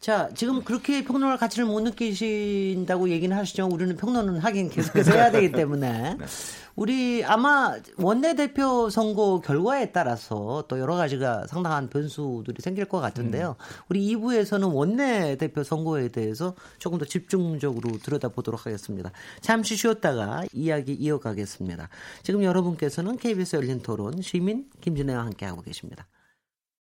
[0.00, 3.68] 자, 지금 그렇게 평론할 가치를 못 느끼신다고 얘기는 하시죠.
[3.70, 6.16] 우리는 평론은 하긴 계속해서 해야 되기 때문에.
[6.18, 6.26] 네.
[6.74, 13.56] 우리 아마 원내대표 선거 결과에 따라서 또 여러 가지가 상당한 변수들이 생길 것 같은데요.
[13.58, 13.84] 음.
[13.88, 19.12] 우리 2부에서는 원내대표 선거에 대해서 조금 더 집중적으로 들여다보도록 하겠습니다.
[19.40, 21.88] 잠시 쉬었다가 이야기 이어가겠습니다.
[22.22, 26.06] 지금 여러분께서는 KBS 열린 토론 시민 김진애와 함께하고 계십니다.